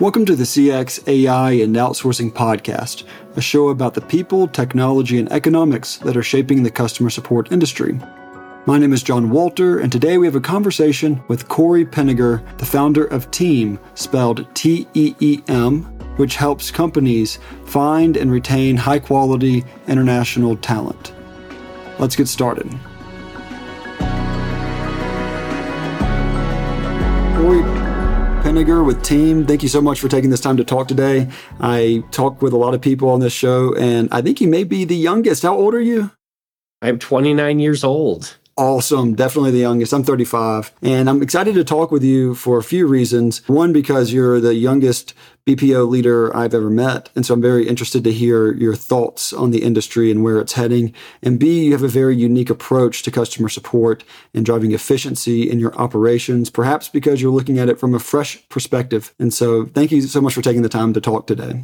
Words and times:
Welcome 0.00 0.24
to 0.26 0.36
the 0.36 0.44
CX, 0.44 1.08
AI, 1.08 1.50
and 1.50 1.74
Outsourcing 1.74 2.30
Podcast, 2.30 3.02
a 3.34 3.40
show 3.40 3.70
about 3.70 3.94
the 3.94 4.00
people, 4.00 4.46
technology, 4.46 5.18
and 5.18 5.30
economics 5.32 5.96
that 5.96 6.16
are 6.16 6.22
shaping 6.22 6.62
the 6.62 6.70
customer 6.70 7.10
support 7.10 7.50
industry. 7.50 7.98
My 8.64 8.78
name 8.78 8.92
is 8.92 9.02
John 9.02 9.28
Walter, 9.28 9.80
and 9.80 9.90
today 9.90 10.16
we 10.16 10.26
have 10.28 10.36
a 10.36 10.40
conversation 10.40 11.20
with 11.26 11.48
Cory 11.48 11.84
Pinegar, 11.84 12.44
the 12.58 12.64
founder 12.64 13.06
of 13.06 13.28
Teem, 13.32 13.76
spelled 13.96 14.46
T 14.54 14.86
E 14.94 15.16
E 15.18 15.42
M, 15.48 15.82
which 16.16 16.36
helps 16.36 16.70
companies 16.70 17.40
find 17.64 18.16
and 18.16 18.30
retain 18.30 18.76
high 18.76 19.00
quality 19.00 19.64
international 19.88 20.56
talent. 20.58 21.12
Let's 21.98 22.14
get 22.14 22.28
started. 22.28 22.72
Pinegar 28.58 28.84
with 28.84 29.04
Teem. 29.04 29.46
Thank 29.46 29.62
you 29.62 29.68
so 29.68 29.80
much 29.80 30.00
for 30.00 30.08
taking 30.08 30.30
this 30.30 30.40
time 30.40 30.56
to 30.56 30.64
talk 30.64 30.88
today. 30.88 31.28
I 31.60 32.02
talk 32.10 32.42
with 32.42 32.52
a 32.52 32.56
lot 32.56 32.74
of 32.74 32.80
people 32.80 33.08
on 33.08 33.20
this 33.20 33.32
show, 33.32 33.72
and 33.76 34.08
I 34.10 34.20
think 34.20 34.40
you 34.40 34.48
may 34.48 34.64
be 34.64 34.84
the 34.84 34.96
youngest. 34.96 35.44
How 35.44 35.54
old 35.54 35.74
are 35.74 35.80
you? 35.80 36.10
I'm 36.82 36.98
29 36.98 37.60
years 37.60 37.84
old 37.84 38.36
awesome. 38.58 39.14
Definitely 39.14 39.52
the 39.52 39.58
youngest. 39.58 39.92
I'm 39.92 40.02
35. 40.02 40.72
And 40.82 41.08
I'm 41.08 41.22
excited 41.22 41.54
to 41.54 41.64
talk 41.64 41.90
with 41.90 42.02
you 42.02 42.34
for 42.34 42.58
a 42.58 42.62
few 42.62 42.86
reasons. 42.86 43.46
One, 43.48 43.72
because 43.72 44.12
you're 44.12 44.40
the 44.40 44.54
youngest 44.54 45.14
BPO 45.46 45.88
leader 45.88 46.36
I've 46.36 46.52
ever 46.52 46.68
met. 46.68 47.08
And 47.16 47.24
so 47.24 47.32
I'm 47.32 47.40
very 47.40 47.66
interested 47.66 48.04
to 48.04 48.12
hear 48.12 48.52
your 48.52 48.74
thoughts 48.74 49.32
on 49.32 49.50
the 49.50 49.62
industry 49.62 50.10
and 50.10 50.22
where 50.22 50.38
it's 50.38 50.52
heading. 50.52 50.92
And 51.22 51.38
B, 51.38 51.64
you 51.64 51.72
have 51.72 51.82
a 51.82 51.88
very 51.88 52.16
unique 52.16 52.50
approach 52.50 53.02
to 53.04 53.10
customer 53.10 53.48
support 53.48 54.04
and 54.34 54.44
driving 54.44 54.72
efficiency 54.72 55.48
in 55.48 55.58
your 55.58 55.74
operations, 55.76 56.50
perhaps 56.50 56.88
because 56.88 57.22
you're 57.22 57.32
looking 57.32 57.58
at 57.58 57.70
it 57.70 57.78
from 57.78 57.94
a 57.94 57.98
fresh 57.98 58.46
perspective. 58.50 59.14
And 59.18 59.32
so 59.32 59.64
thank 59.66 59.90
you 59.92 60.02
so 60.02 60.20
much 60.20 60.34
for 60.34 60.42
taking 60.42 60.62
the 60.62 60.68
time 60.68 60.92
to 60.92 61.00
talk 61.00 61.26
today. 61.26 61.62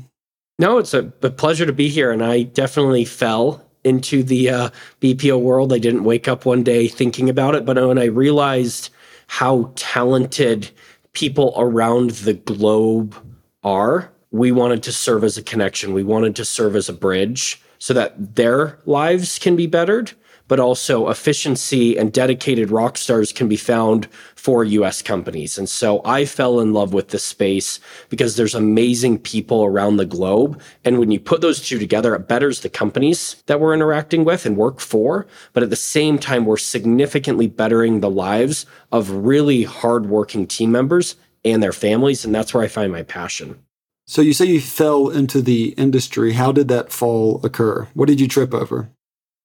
No, 0.58 0.78
it's 0.78 0.94
a, 0.94 1.12
a 1.22 1.30
pleasure 1.30 1.66
to 1.66 1.72
be 1.72 1.88
here. 1.88 2.12
And 2.12 2.24
I 2.24 2.44
definitely 2.44 3.04
fell 3.04 3.63
into 3.84 4.22
the 4.22 4.50
uh, 4.50 4.70
BPO 5.00 5.40
world. 5.40 5.72
I 5.72 5.78
didn't 5.78 6.04
wake 6.04 6.26
up 6.26 6.44
one 6.44 6.62
day 6.62 6.88
thinking 6.88 7.28
about 7.28 7.54
it, 7.54 7.64
but 7.64 7.76
when 7.76 7.98
I 7.98 8.06
realized 8.06 8.90
how 9.26 9.72
talented 9.76 10.70
people 11.12 11.54
around 11.56 12.10
the 12.10 12.34
globe 12.34 13.14
are, 13.62 14.10
we 14.30 14.50
wanted 14.50 14.82
to 14.82 14.92
serve 14.92 15.22
as 15.22 15.38
a 15.38 15.42
connection. 15.42 15.92
We 15.92 16.02
wanted 16.02 16.34
to 16.36 16.44
serve 16.44 16.74
as 16.74 16.88
a 16.88 16.92
bridge 16.92 17.62
so 17.78 17.94
that 17.94 18.34
their 18.34 18.78
lives 18.84 19.38
can 19.38 19.56
be 19.56 19.66
bettered 19.66 20.12
but 20.48 20.60
also 20.60 21.08
efficiency 21.08 21.96
and 21.96 22.12
dedicated 22.12 22.70
rock 22.70 22.96
stars 22.96 23.32
can 23.32 23.48
be 23.48 23.56
found 23.56 24.08
for 24.34 24.64
US 24.64 25.02
companies. 25.02 25.56
And 25.56 25.68
so 25.68 26.02
I 26.04 26.24
fell 26.24 26.60
in 26.60 26.72
love 26.72 26.92
with 26.92 27.08
this 27.08 27.24
space 27.24 27.80
because 28.10 28.36
there's 28.36 28.54
amazing 28.54 29.18
people 29.18 29.64
around 29.64 29.96
the 29.96 30.04
globe. 30.04 30.60
And 30.84 30.98
when 30.98 31.10
you 31.10 31.18
put 31.18 31.40
those 31.40 31.60
two 31.66 31.78
together, 31.78 32.14
it 32.14 32.28
betters 32.28 32.60
the 32.60 32.68
companies 32.68 33.42
that 33.46 33.60
we're 33.60 33.74
interacting 33.74 34.24
with 34.24 34.44
and 34.44 34.56
work 34.56 34.80
for. 34.80 35.26
But 35.52 35.62
at 35.62 35.70
the 35.70 35.76
same 35.76 36.18
time, 36.18 36.44
we're 36.44 36.56
significantly 36.58 37.46
bettering 37.46 38.00
the 38.00 38.10
lives 38.10 38.66
of 38.92 39.10
really 39.10 39.62
hardworking 39.62 40.46
team 40.46 40.72
members 40.72 41.16
and 41.44 41.62
their 41.62 41.72
families. 41.72 42.24
And 42.24 42.34
that's 42.34 42.52
where 42.52 42.62
I 42.62 42.68
find 42.68 42.92
my 42.92 43.02
passion. 43.02 43.58
So 44.06 44.20
you 44.20 44.34
say 44.34 44.44
you 44.44 44.60
fell 44.60 45.08
into 45.08 45.40
the 45.40 45.68
industry. 45.78 46.34
How 46.34 46.52
did 46.52 46.68
that 46.68 46.92
fall 46.92 47.40
occur? 47.42 47.88
What 47.94 48.06
did 48.06 48.20
you 48.20 48.28
trip 48.28 48.52
over? 48.52 48.90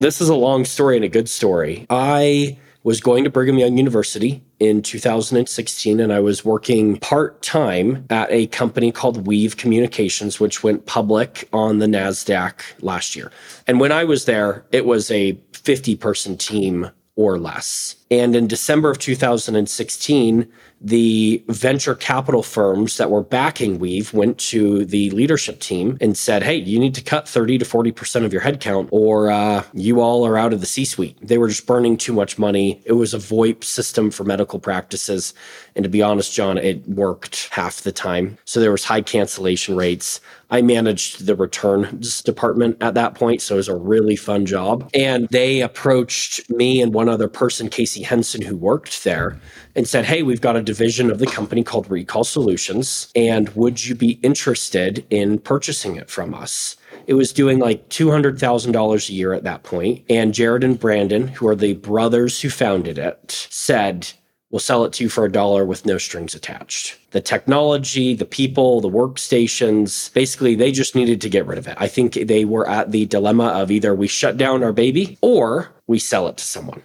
This 0.02 0.22
is 0.22 0.30
a 0.30 0.36
long 0.36 0.64
story 0.64 0.96
and 0.96 1.04
a 1.04 1.10
good 1.10 1.28
story. 1.28 1.86
I 1.90 2.58
was 2.84 3.02
going 3.02 3.26
to 3.26 3.30
Brigham 3.30 3.58
Young 3.58 3.78
University 3.78 4.42
in 4.62 4.82
2016 4.82 6.00
and 6.00 6.14
I 6.14 6.22
was 6.22 6.46
working 6.46 6.96
part 7.00 7.42
time 7.42 8.06
at 8.10 8.32
a 8.32 8.48
company 8.48 8.94
called 8.94 9.28
Weave 9.28 9.58
Communications, 9.58 10.40
which 10.40 10.64
went 10.64 10.86
public 10.86 11.50
on 11.52 11.80
the 11.80 11.86
NASDAQ 11.86 12.62
last 12.82 13.14
year. 13.14 13.30
And 13.68 13.82
when 13.82 13.92
I 13.92 14.06
was 14.06 14.24
there, 14.24 14.64
it 14.72 14.86
was 14.86 15.12
a 15.12 15.38
50 15.52 15.98
person 15.98 16.38
team 16.38 16.90
or 17.18 17.38
less. 17.38 17.98
And 18.10 18.38
in 18.38 18.48
December 18.48 18.92
of 18.92 19.00
2016, 19.00 20.50
the 20.82 21.44
venture 21.48 21.96
capital 21.96 22.44
firms 22.44 22.98
that 22.98 23.12
were 23.12 23.24
backing 23.24 23.80
Weave 23.80 24.14
went 24.14 24.38
to 24.38 24.86
the 24.86 25.10
leadership 25.12 25.60
team 25.60 25.98
and 26.00 26.18
said, 26.18 26.44
Hey, 26.44 26.56
you 26.56 26.80
need 26.80 26.96
to 26.96 27.02
cut 27.02 27.28
30 27.28 27.58
to 27.60 27.66
40% 27.66 28.26
of 28.26 28.32
your 28.32 28.42
headcount 28.42 28.88
or 28.92 29.30
uh, 29.30 29.64
you 29.74 30.00
all 30.00 30.26
are 30.26 30.38
out 30.38 30.54
of 30.54 30.62
the 30.62 30.66
C 30.66 30.86
suite. 30.86 31.18
They 31.22 31.38
were 31.38 31.50
just 31.50 31.66
burning 31.66 31.98
too 31.98 32.14
much 32.14 32.38
money. 32.38 32.82
It 32.86 32.94
was 32.94 33.14
a 33.14 33.18
VoIP 33.18 33.64
system 33.64 34.10
for 34.10 34.24
medical 34.24 34.60
practices. 34.60 35.34
And 35.76 35.84
to 35.84 35.90
be 35.90 36.02
honest, 36.02 36.34
John, 36.34 36.58
it 36.58 36.88
worked 36.88 37.50
half 37.52 37.82
the 37.82 37.92
time. 37.92 38.38
So 38.46 38.60
there 38.60 38.72
was 38.72 38.84
high 38.84 39.02
cancellation 39.02 39.76
rates. 39.76 40.22
I 40.52 40.62
managed 40.62 41.26
the 41.26 41.36
returns 41.36 42.22
department 42.22 42.78
at 42.82 42.96
that 42.96 43.16
point. 43.16 43.42
So 43.42 43.56
it 43.56 43.58
was 43.58 43.68
a 43.68 43.76
really 43.76 44.16
fun 44.16 44.46
job. 44.46 44.90
And 44.94 45.28
they 45.30 45.62
approached 45.62 46.50
me 46.50 46.82
and 46.82 46.94
one 46.94 47.10
other 47.10 47.28
person, 47.28 47.70
Casey 47.70 48.02
Henson, 48.02 48.42
who 48.42 48.58
worked 48.58 49.04
there, 49.04 49.40
and 49.76 49.88
said, 49.88 50.06
Hey, 50.06 50.24
we've 50.24 50.42
got 50.42 50.56
a 50.56 50.62
division 50.70 51.10
of 51.10 51.18
the 51.18 51.26
company 51.26 51.64
called 51.64 51.90
Recall 51.90 52.24
Solutions. 52.24 53.12
And 53.16 53.50
would 53.56 53.84
you 53.84 53.96
be 53.96 54.20
interested 54.22 55.04
in 55.10 55.40
purchasing 55.40 55.96
it 55.96 56.12
from 56.12 56.36
us? 56.36 56.76
It 57.08 57.16
was 57.16 57.34
doing 57.34 57.58
like 57.58 57.90
$200,000 57.90 59.10
a 59.10 59.14
year 59.14 59.34
at 59.34 59.44
that 59.46 59.64
point. 59.64 60.06
And 60.12 60.32
Jared 60.32 60.64
and 60.64 60.80
Brandon, 60.80 61.28
who 61.28 61.48
are 61.48 61.56
the 61.56 61.74
brothers 61.74 62.40
who 62.40 62.52
founded 62.52 63.00
it, 63.00 63.48
said, 63.50 64.12
We'll 64.52 64.60
sell 64.60 64.84
it 64.86 64.94
to 64.94 65.04
you 65.04 65.10
for 65.10 65.26
a 65.26 65.32
dollar 65.32 65.64
with 65.66 65.86
no 65.86 66.00
strings 66.00 66.34
attached. 66.34 66.98
The 67.12 67.22
technology, 67.22 68.16
the 68.16 68.26
people, 68.26 68.82
the 68.82 68.90
workstations, 68.90 70.12
basically, 70.14 70.56
they 70.56 70.72
just 70.72 70.96
needed 70.96 71.22
to 71.22 71.30
get 71.30 71.46
rid 71.46 71.60
of 71.60 71.68
it. 71.68 71.78
I 71.78 71.88
think 71.88 72.14
they 72.14 72.46
were 72.46 72.68
at 72.68 72.92
the 72.92 73.06
dilemma 73.06 73.48
of 73.48 73.70
either 73.70 73.94
we 73.94 74.08
shut 74.08 74.38
down 74.38 74.64
our 74.64 74.74
baby 74.74 75.20
or 75.22 75.70
we 75.86 76.00
sell 76.00 76.28
it 76.28 76.38
to 76.38 76.44
someone. 76.44 76.82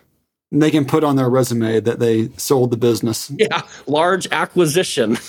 They 0.50 0.70
can 0.70 0.84
put 0.84 1.04
on 1.04 1.16
their 1.16 1.28
resume 1.28 1.80
that 1.80 1.98
they 1.98 2.28
sold 2.36 2.70
the 2.70 2.76
business. 2.76 3.30
Yeah, 3.38 3.62
large 3.86 4.26
acquisition. 4.30 5.18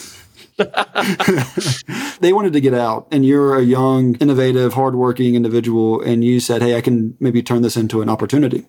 they 2.22 2.32
wanted 2.32 2.54
to 2.54 2.62
get 2.62 2.74
out, 2.74 3.08
and 3.12 3.26
you're 3.26 3.58
a 3.58 3.62
young, 3.62 4.16
innovative, 4.16 4.74
hardworking 4.74 5.36
individual, 5.36 6.00
and 6.02 6.24
you 6.24 6.40
said, 6.40 6.62
Hey, 6.62 6.78
I 6.78 6.82
can 6.82 7.18
maybe 7.20 7.44
turn 7.44 7.62
this 7.62 7.76
into 7.76 8.02
an 8.02 8.08
opportunity. 8.08 8.66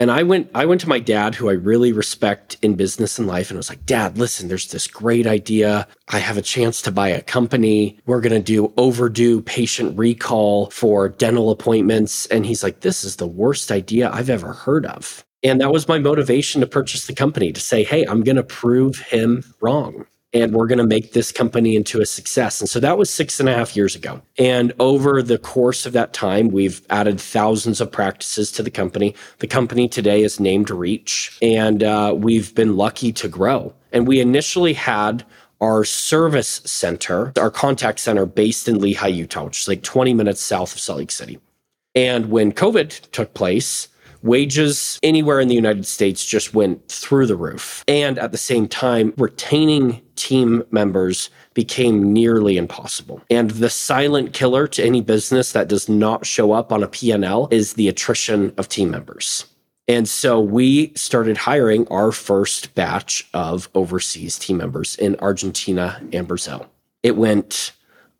And 0.00 0.10
I 0.10 0.24
went 0.24 0.50
I 0.54 0.66
went 0.66 0.80
to 0.80 0.88
my 0.88 0.98
dad 0.98 1.36
who 1.36 1.48
I 1.48 1.52
really 1.52 1.92
respect 1.92 2.56
in 2.62 2.74
business 2.74 3.18
and 3.18 3.28
life 3.28 3.50
and 3.50 3.56
I 3.56 3.60
was 3.60 3.68
like, 3.68 3.86
"Dad, 3.86 4.18
listen, 4.18 4.48
there's 4.48 4.66
this 4.66 4.88
great 4.88 5.26
idea. 5.26 5.86
I 6.08 6.18
have 6.18 6.36
a 6.36 6.42
chance 6.42 6.82
to 6.82 6.90
buy 6.90 7.08
a 7.08 7.22
company. 7.22 8.00
We're 8.04 8.20
going 8.20 8.32
to 8.32 8.40
do 8.40 8.72
overdue 8.76 9.40
patient 9.40 9.96
recall 9.96 10.68
for 10.70 11.10
dental 11.10 11.50
appointments." 11.50 12.26
And 12.26 12.44
he's 12.44 12.64
like, 12.64 12.80
"This 12.80 13.04
is 13.04 13.16
the 13.16 13.26
worst 13.28 13.70
idea 13.70 14.10
I've 14.10 14.30
ever 14.30 14.52
heard 14.52 14.84
of." 14.84 15.24
And 15.44 15.60
that 15.60 15.72
was 15.72 15.86
my 15.86 15.98
motivation 15.98 16.60
to 16.62 16.66
purchase 16.66 17.06
the 17.06 17.14
company 17.14 17.52
to 17.52 17.60
say, 17.60 17.84
"Hey, 17.84 18.04
I'm 18.04 18.22
going 18.22 18.36
to 18.36 18.42
prove 18.42 18.98
him 18.98 19.44
wrong." 19.60 20.06
and 20.34 20.52
we're 20.52 20.66
going 20.66 20.78
to 20.78 20.86
make 20.86 21.12
this 21.12 21.30
company 21.30 21.76
into 21.76 22.00
a 22.00 22.06
success. 22.06 22.60
And 22.60 22.68
so 22.68 22.80
that 22.80 22.98
was 22.98 23.08
six 23.08 23.38
and 23.38 23.48
a 23.48 23.54
half 23.54 23.76
years 23.76 23.94
ago. 23.94 24.20
And 24.36 24.72
over 24.80 25.22
the 25.22 25.38
course 25.38 25.86
of 25.86 25.92
that 25.92 26.12
time, 26.12 26.48
we've 26.48 26.84
added 26.90 27.20
thousands 27.20 27.80
of 27.80 27.92
practices 27.92 28.50
to 28.52 28.62
the 28.62 28.70
company. 28.70 29.14
The 29.38 29.46
company 29.46 29.88
today 29.88 30.22
is 30.22 30.40
named 30.40 30.70
Reach, 30.70 31.38
and 31.40 31.84
uh, 31.84 32.14
we've 32.16 32.52
been 32.54 32.76
lucky 32.76 33.12
to 33.12 33.28
grow. 33.28 33.72
And 33.92 34.08
we 34.08 34.20
initially 34.20 34.72
had 34.72 35.24
our 35.60 35.84
service 35.84 36.60
center, 36.64 37.32
our 37.38 37.50
contact 37.50 38.00
center 38.00 38.26
based 38.26 38.66
in 38.66 38.78
Lehi, 38.78 39.14
Utah, 39.14 39.44
which 39.44 39.60
is 39.60 39.68
like 39.68 39.84
20 39.84 40.12
minutes 40.12 40.40
south 40.40 40.74
of 40.74 40.80
Salt 40.80 40.98
Lake 40.98 41.12
City. 41.12 41.38
And 41.94 42.30
when 42.30 42.50
COVID 42.50 43.12
took 43.12 43.34
place, 43.34 43.86
wages 44.24 44.98
anywhere 45.02 45.38
in 45.38 45.48
the 45.48 45.54
United 45.54 45.86
States 45.86 46.24
just 46.24 46.54
went 46.54 46.88
through 46.88 47.26
the 47.26 47.36
roof. 47.36 47.84
And 47.86 48.18
at 48.18 48.32
the 48.32 48.38
same 48.38 48.66
time, 48.66 49.12
retaining 49.16 50.00
team 50.16 50.64
members 50.70 51.30
became 51.52 52.12
nearly 52.12 52.56
impossible. 52.56 53.22
And 53.30 53.50
the 53.50 53.70
silent 53.70 54.32
killer 54.32 54.66
to 54.68 54.84
any 54.84 55.02
business 55.02 55.52
that 55.52 55.68
does 55.68 55.88
not 55.88 56.26
show 56.26 56.52
up 56.52 56.72
on 56.72 56.82
a 56.82 56.88
P&L 56.88 57.48
is 57.50 57.74
the 57.74 57.88
attrition 57.88 58.52
of 58.56 58.68
team 58.68 58.90
members. 58.90 59.44
And 59.86 60.08
so 60.08 60.40
we 60.40 60.92
started 60.94 61.36
hiring 61.36 61.86
our 61.88 62.10
first 62.10 62.74
batch 62.74 63.28
of 63.34 63.68
overseas 63.74 64.38
team 64.38 64.56
members 64.56 64.96
in 64.96 65.16
Argentina 65.16 66.00
and 66.12 66.26
Brazil. 66.26 66.66
It 67.02 67.16
went 67.16 67.72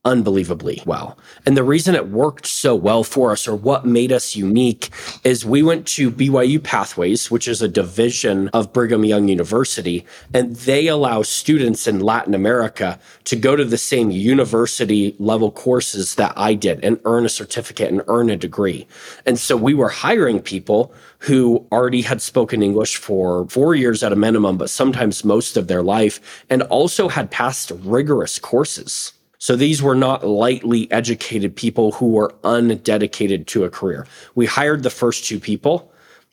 unbelievably 0.05 0.83
well. 0.85 1.17
And 1.47 1.57
the 1.57 1.63
reason 1.63 1.95
it 1.95 2.09
worked 2.09 2.47
so 2.47 2.75
well 2.75 3.05
for 3.05 3.33
us 3.33 3.49
or 3.49 3.57
what 3.57 3.87
made 3.87 4.13
us 4.13 4.37
unique 4.37 4.91
is 5.25 5.47
we 5.47 5.63
went 5.63 5.87
to 5.89 6.11
BYU 6.11 6.63
Pathways, 6.63 7.31
which 7.31 7.49
is 7.49 7.63
a 7.63 7.69
division 7.69 8.49
of 8.49 8.73
Brigham 8.73 9.05
Young 9.05 9.29
University, 9.29 10.05
and 10.35 10.57
they 10.57 10.89
allow 10.89 11.23
students 11.23 11.87
in 11.87 12.01
Latin 12.01 12.35
America 12.35 12.99
to 13.25 13.37
go 13.37 13.57
to 13.57 13.65
the 13.65 13.79
same 13.79 14.11
university 14.11 15.17
level 15.19 15.51
courses 15.51 16.17
that 16.17 16.35
I 16.37 16.53
did 16.53 16.85
and 16.85 17.01
earn 17.07 17.25
a 17.25 17.31
certificate 17.31 17.91
and 17.91 18.03
earn 18.07 18.29
a 18.29 18.37
degree. 18.37 18.87
And 19.25 19.39
so 19.39 19.57
we 19.57 19.73
were 19.73 19.89
hiring 19.89 20.41
people 20.41 20.93
who 21.21 21.67
already 21.73 22.03
had 22.03 22.21
spoken 22.21 22.63
English 22.63 22.97
for 22.97 23.49
four 23.49 23.75
years 23.75 24.03
at 24.03 24.13
a 24.13 24.17
minimum, 24.17 24.59
but 24.59 24.69
sometimes 24.69 25.25
most 25.25 25.57
of 25.57 25.67
their 25.67 25.83
life, 25.83 26.45
and 26.51 26.63
also 26.65 27.09
had 27.09 27.31
passed 27.31 27.73
rigorous 27.83 28.39
courses 28.39 29.15
So 29.45 29.57
these 29.57 29.83
were 29.83 29.95
not 29.95 30.27
lightly 30.27 30.91
educated 30.91 31.55
people 31.55 31.93
who 31.93 32.13
were 32.13 32.35
undedicated 32.45 33.47
to 33.49 33.65
a 33.65 33.69
career. 33.69 34.07
We 34.35 34.47
hired 34.47 34.83
the 34.83 34.89
first 34.89 35.27
two 35.27 35.39
people 35.39 35.93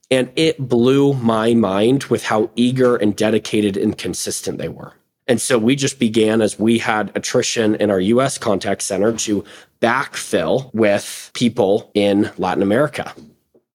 and 0.09 0.31
it 0.37 0.57
blew 0.57 1.13
my 1.15 1.53
mind 1.53 2.05
with 2.05 2.23
how 2.23 2.49
eager 2.55 2.95
and 2.95 3.13
dedicated 3.13 3.75
and 3.75 3.97
consistent 3.97 4.59
they 4.59 4.69
were. 4.69 4.93
And 5.27 5.41
so 5.41 5.57
we 5.57 5.75
just 5.75 5.99
began 5.99 6.41
as 6.41 6.57
we 6.57 6.77
had 6.77 7.11
attrition 7.13 7.75
in 7.75 7.91
our 7.91 7.99
US 7.99 8.37
contact 8.37 8.81
center 8.81 9.11
to 9.11 9.43
backfill 9.81 10.73
with 10.73 11.31
people 11.33 11.91
in 11.93 12.31
Latin 12.37 12.63
America. 12.63 13.13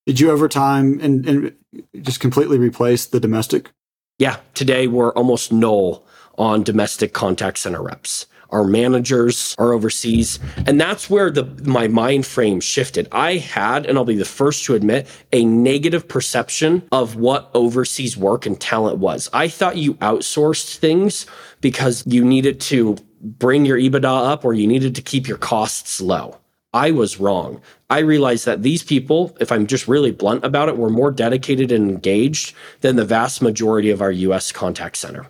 Did 0.06 0.18
you 0.18 0.30
over 0.30 0.48
time 0.48 0.98
and, 1.02 1.28
and 1.28 1.56
just 2.00 2.20
completely 2.20 2.56
replace 2.56 3.04
the 3.04 3.20
domestic? 3.20 3.70
Yeah. 4.18 4.38
Today 4.54 4.86
we're 4.86 5.12
almost 5.12 5.52
null 5.52 6.06
on 6.38 6.62
domestic 6.62 7.12
contact 7.12 7.58
center 7.58 7.82
reps 7.82 8.24
our 8.50 8.64
managers 8.64 9.54
are 9.58 9.72
overseas 9.72 10.38
and 10.66 10.80
that's 10.80 11.08
where 11.10 11.30
the 11.30 11.44
my 11.64 11.88
mind 11.88 12.26
frame 12.26 12.60
shifted 12.60 13.08
i 13.12 13.36
had 13.36 13.86
and 13.86 13.98
i'll 13.98 14.04
be 14.04 14.16
the 14.16 14.24
first 14.24 14.64
to 14.64 14.74
admit 14.74 15.06
a 15.32 15.44
negative 15.44 16.06
perception 16.08 16.82
of 16.92 17.16
what 17.16 17.50
overseas 17.54 18.16
work 18.16 18.46
and 18.46 18.60
talent 18.60 18.98
was 18.98 19.28
i 19.32 19.48
thought 19.48 19.76
you 19.76 19.94
outsourced 19.94 20.76
things 20.76 21.26
because 21.60 22.04
you 22.06 22.24
needed 22.24 22.60
to 22.60 22.96
bring 23.20 23.64
your 23.64 23.78
ebitda 23.78 24.30
up 24.30 24.44
or 24.44 24.52
you 24.52 24.66
needed 24.66 24.94
to 24.94 25.02
keep 25.02 25.26
your 25.26 25.38
costs 25.38 26.00
low 26.00 26.38
I 26.76 26.90
was 26.90 27.18
wrong. 27.18 27.62
I 27.88 28.00
realized 28.00 28.44
that 28.44 28.62
these 28.62 28.82
people, 28.82 29.34
if 29.40 29.50
I'm 29.50 29.66
just 29.66 29.88
really 29.88 30.10
blunt 30.10 30.44
about 30.44 30.68
it, 30.68 30.76
were 30.76 30.90
more 30.90 31.10
dedicated 31.10 31.72
and 31.72 31.90
engaged 31.90 32.54
than 32.82 32.96
the 32.96 33.04
vast 33.04 33.40
majority 33.40 33.90
of 33.90 34.02
our 34.02 34.12
US 34.12 34.52
contact 34.52 34.98
center. 34.98 35.26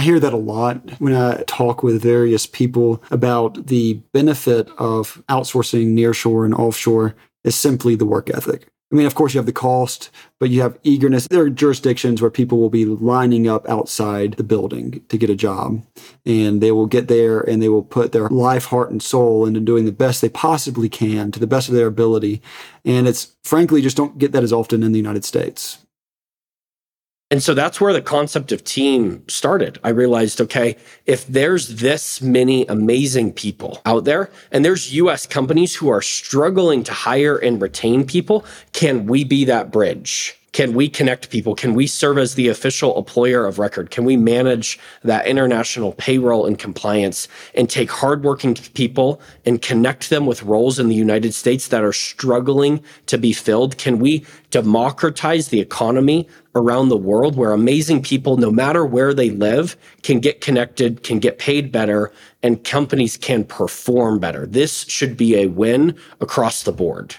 I 0.00 0.02
hear 0.02 0.18
that 0.18 0.32
a 0.32 0.38
lot 0.38 0.98
when 0.98 1.14
I 1.14 1.42
talk 1.46 1.82
with 1.82 2.00
various 2.00 2.46
people 2.46 3.02
about 3.10 3.66
the 3.66 4.00
benefit 4.14 4.66
of 4.78 5.22
outsourcing 5.28 5.88
nearshore 5.88 6.46
and 6.46 6.54
offshore 6.54 7.14
is 7.44 7.54
simply 7.54 7.96
the 7.96 8.06
work 8.06 8.30
ethic. 8.30 8.66
I 8.90 8.96
mean, 8.96 9.04
of 9.04 9.14
course, 9.14 9.34
you 9.34 9.38
have 9.38 9.44
the 9.44 9.52
cost, 9.52 10.10
but 10.38 10.48
you 10.48 10.62
have 10.62 10.78
eagerness. 10.84 11.28
There 11.28 11.42
are 11.42 11.50
jurisdictions 11.50 12.22
where 12.22 12.30
people 12.30 12.56
will 12.56 12.70
be 12.70 12.86
lining 12.86 13.46
up 13.46 13.68
outside 13.68 14.38
the 14.38 14.42
building 14.42 15.04
to 15.10 15.18
get 15.18 15.28
a 15.28 15.36
job, 15.36 15.84
and 16.24 16.62
they 16.62 16.72
will 16.72 16.86
get 16.86 17.08
there 17.08 17.40
and 17.40 17.62
they 17.62 17.68
will 17.68 17.82
put 17.82 18.12
their 18.12 18.30
life, 18.30 18.64
heart, 18.64 18.90
and 18.90 19.02
soul 19.02 19.44
into 19.44 19.60
doing 19.60 19.84
the 19.84 19.92
best 19.92 20.22
they 20.22 20.30
possibly 20.30 20.88
can 20.88 21.30
to 21.30 21.38
the 21.38 21.46
best 21.46 21.68
of 21.68 21.74
their 21.74 21.88
ability. 21.88 22.40
And 22.86 23.06
it's 23.06 23.36
frankly 23.44 23.82
just 23.82 23.98
don't 23.98 24.16
get 24.16 24.32
that 24.32 24.44
as 24.44 24.52
often 24.52 24.82
in 24.82 24.92
the 24.92 24.98
United 24.98 25.26
States. 25.26 25.84
And 27.32 27.40
so 27.40 27.54
that's 27.54 27.80
where 27.80 27.92
the 27.92 28.02
concept 28.02 28.50
of 28.50 28.64
Teem 28.64 29.22
started. 29.28 29.78
I 29.84 29.90
realized, 29.90 30.40
okay, 30.40 30.76
if 31.06 31.24
there's 31.28 31.68
this 31.76 32.20
many 32.20 32.66
amazing 32.66 33.34
people 33.34 33.80
out 33.86 34.04
there 34.04 34.30
and 34.50 34.64
there's 34.64 34.92
US 34.94 35.26
companies 35.26 35.76
who 35.76 35.88
are 35.90 36.02
struggling 36.02 36.82
to 36.82 36.92
hire 36.92 37.36
and 37.36 37.62
retain 37.62 38.04
people, 38.04 38.44
can 38.72 39.06
we 39.06 39.22
be 39.22 39.44
that 39.44 39.70
bridge? 39.70 40.39
Can 40.52 40.72
we 40.74 40.88
connect 40.88 41.30
people? 41.30 41.54
Can 41.54 41.74
we 41.74 41.86
serve 41.86 42.18
as 42.18 42.34
the 42.34 42.48
official 42.48 42.98
employer 42.98 43.46
of 43.46 43.60
record? 43.60 43.90
Can 43.90 44.04
we 44.04 44.16
manage 44.16 44.80
that 45.04 45.28
international 45.28 45.92
payroll 45.92 46.44
and 46.44 46.58
compliance 46.58 47.28
and 47.54 47.70
take 47.70 47.90
hardworking 47.90 48.54
people 48.54 49.20
and 49.46 49.62
connect 49.62 50.10
them 50.10 50.26
with 50.26 50.42
roles 50.42 50.80
in 50.80 50.88
the 50.88 50.94
United 50.96 51.34
States 51.34 51.68
that 51.68 51.84
are 51.84 51.92
struggling 51.92 52.82
to 53.06 53.16
be 53.16 53.32
filled? 53.32 53.78
Can 53.78 54.00
we 54.00 54.26
democratize 54.50 55.48
the 55.48 55.60
economy 55.60 56.26
around 56.56 56.88
the 56.88 56.96
world 56.96 57.36
where 57.36 57.52
amazing 57.52 58.02
people, 58.02 58.36
no 58.36 58.50
matter 58.50 58.84
where 58.84 59.14
they 59.14 59.30
live, 59.30 59.76
can 60.02 60.18
get 60.18 60.40
connected, 60.40 61.04
can 61.04 61.20
get 61.20 61.38
paid 61.38 61.70
better, 61.70 62.10
and 62.42 62.64
companies 62.64 63.16
can 63.16 63.44
perform 63.44 64.18
better? 64.18 64.46
This 64.46 64.82
should 64.88 65.16
be 65.16 65.36
a 65.36 65.46
win 65.46 65.96
across 66.20 66.64
the 66.64 66.72
board. 66.72 67.14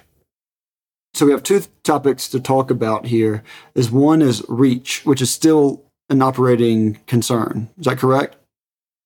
So 1.14 1.26
we 1.26 1.32
have 1.32 1.44
two 1.44 1.62
topics 1.84 2.28
to 2.30 2.40
talk 2.40 2.72
about 2.72 3.06
here. 3.08 3.44
Is 3.76 3.92
one 3.92 4.22
is 4.22 4.44
reach, 4.48 5.06
which 5.06 5.22
is 5.22 5.30
still 5.30 5.84
an 6.10 6.22
operating 6.22 7.00
concern. 7.08 7.70
Is 7.78 7.86
that 7.86 7.98
correct? 7.98 8.38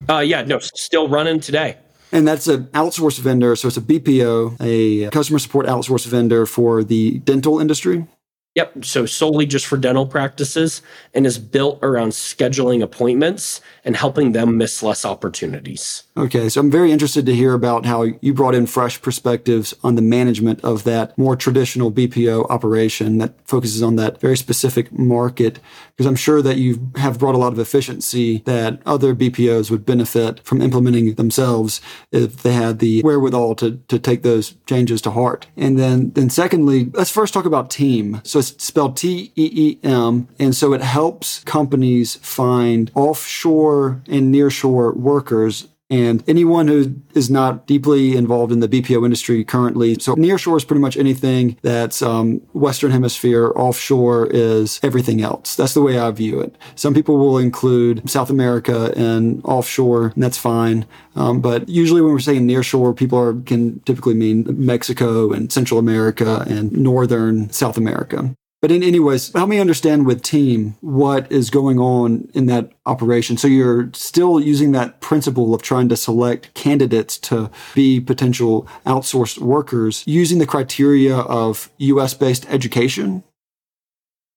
Uh, 0.07 0.19
yeah, 0.19 0.43
no, 0.43 0.59
still 0.59 1.07
running 1.07 1.39
today. 1.39 1.77
And 2.11 2.27
that's 2.27 2.47
an 2.47 2.65
outsourced 2.67 3.19
vendor. 3.19 3.55
So 3.55 3.67
it's 3.67 3.77
a 3.77 3.81
BPO, 3.81 4.57
a 4.61 5.09
customer 5.09 5.39
support 5.39 5.65
outsourced 5.65 6.05
vendor 6.05 6.45
for 6.45 6.83
the 6.83 7.19
dental 7.19 7.59
industry. 7.59 8.07
Yep. 8.55 8.85
So 8.85 9.05
solely 9.05 9.45
just 9.45 9.65
for 9.65 9.75
dental 9.77 10.07
practices 10.07 10.81
and 11.13 11.25
is 11.25 11.37
built 11.37 11.77
around 11.83 12.11
scheduling 12.11 12.81
appointments 12.81 13.59
and 13.83 13.97
helping 13.97 14.31
them 14.31 14.57
miss 14.57 14.81
less 14.81 15.03
opportunities. 15.03 16.03
Okay. 16.15 16.47
So 16.47 16.61
I'm 16.61 16.71
very 16.71 16.93
interested 16.93 17.25
to 17.25 17.35
hear 17.35 17.53
about 17.53 17.85
how 17.85 18.03
you 18.21 18.33
brought 18.33 18.55
in 18.55 18.65
fresh 18.65 19.01
perspectives 19.01 19.73
on 19.83 19.95
the 19.95 20.01
management 20.01 20.63
of 20.63 20.85
that 20.85 21.17
more 21.17 21.35
traditional 21.35 21.91
BPO 21.91 22.49
operation 22.49 23.17
that 23.17 23.33
focuses 23.43 23.83
on 23.83 23.97
that 23.97 24.21
very 24.21 24.37
specific 24.37 24.89
market. 24.91 25.59
Because 25.95 26.07
I'm 26.07 26.15
sure 26.15 26.41
that 26.41 26.57
you 26.57 26.91
have 26.97 27.19
brought 27.19 27.35
a 27.35 27.37
lot 27.37 27.53
of 27.53 27.59
efficiency 27.59 28.39
that 28.45 28.81
other 28.85 29.15
BPOs 29.15 29.71
would 29.71 29.85
benefit 29.85 30.41
from 30.43 30.61
implementing 30.61 31.13
themselves 31.15 31.79
if 32.11 32.43
they 32.43 32.51
had 32.51 32.79
the 32.79 33.01
wherewithal 33.01 33.55
to, 33.55 33.77
to 33.87 33.97
take 33.97 34.21
those 34.23 34.55
changes 34.65 35.01
to 35.03 35.11
heart. 35.11 35.47
And 35.55 35.79
then, 35.79 36.11
then 36.11 36.29
secondly, 36.29 36.89
let's 36.93 37.11
first 37.11 37.33
talk 37.33 37.45
about 37.45 37.69
Teem. 37.69 38.21
So 38.25 38.39
it's 38.39 38.61
spelled 38.61 38.97
T 38.97 39.31
E 39.35 39.51
E 39.53 39.79
M. 39.83 40.27
And 40.37 40.53
so 40.53 40.73
it 40.73 40.81
helps 40.81 41.43
companies 41.45 42.15
find 42.15 42.91
offshore 42.93 44.01
and 44.07 44.33
nearshore 44.33 44.95
workers 44.97 45.67
and 45.89 46.23
anyone 46.27 46.67
who 46.67 46.95
is 47.13 47.29
not 47.29 47.67
deeply 47.67 48.15
involved 48.15 48.51
in 48.51 48.59
the 48.59 48.67
BPO 48.67 49.03
industry 49.05 49.43
currently. 49.43 49.95
So 49.99 50.15
nearshore 50.15 50.57
is 50.57 50.65
pretty 50.65 50.81
much 50.81 50.97
anything 50.97 51.57
that's 51.61 52.01
um, 52.01 52.37
Western 52.53 52.91
Hemisphere. 52.91 53.51
Offshore 53.55 54.27
is 54.27 54.79
everything 54.81 55.21
else. 55.21 55.55
That's 55.55 55.73
the 55.73 55.81
way 55.81 55.99
I 55.99 56.09
view 56.11 56.39
it. 56.39 56.55
Some 56.75 56.93
people 56.93 57.17
will 57.17 57.37
include 57.37 58.09
South 58.09 58.29
America 58.29 58.93
and 58.97 59.41
offshore, 59.45 60.07
and 60.15 60.23
that's 60.23 60.37
fine. 60.37 60.85
Um, 61.15 61.39
but 61.39 61.69
usually 61.69 62.01
when 62.01 62.11
we're 62.11 62.19
saying 62.19 62.47
nearshore, 62.47 62.95
people 62.95 63.19
are, 63.19 63.33
can 63.33 63.79
typically 63.81 64.15
mean 64.15 64.45
Mexico 64.49 65.31
and 65.31 65.51
Central 65.51 65.79
America 65.79 66.43
and 66.47 66.71
Northern 66.71 67.49
South 67.51 67.77
America. 67.77 68.35
But 68.65 68.71
in 68.71 68.81
anyways, 68.81 69.31
help 69.31 69.47
me 69.47 69.59
understand 69.59 70.07
with 70.07 70.23
Teem 70.23 70.75
what 70.81 71.31
is 71.31 71.51
going 71.51 71.77
on 71.77 72.27
in 72.33 72.47
that 72.47 72.71
operation. 72.87 73.37
So 73.37 73.47
you're 73.47 73.91
still 73.93 74.39
using 74.39 74.71
that 74.71 75.01
principle 75.01 75.53
of 75.53 75.61
trying 75.61 75.87
to 75.89 75.95
select 75.95 76.51
candidates 76.55 77.19
to 77.19 77.51
be 77.75 77.99
potential 77.99 78.67
outsourced 78.87 79.37
workers 79.37 80.03
using 80.07 80.39
the 80.39 80.47
criteria 80.47 81.15
of 81.15 81.69
US 81.77 82.15
based 82.15 82.49
education? 82.49 83.23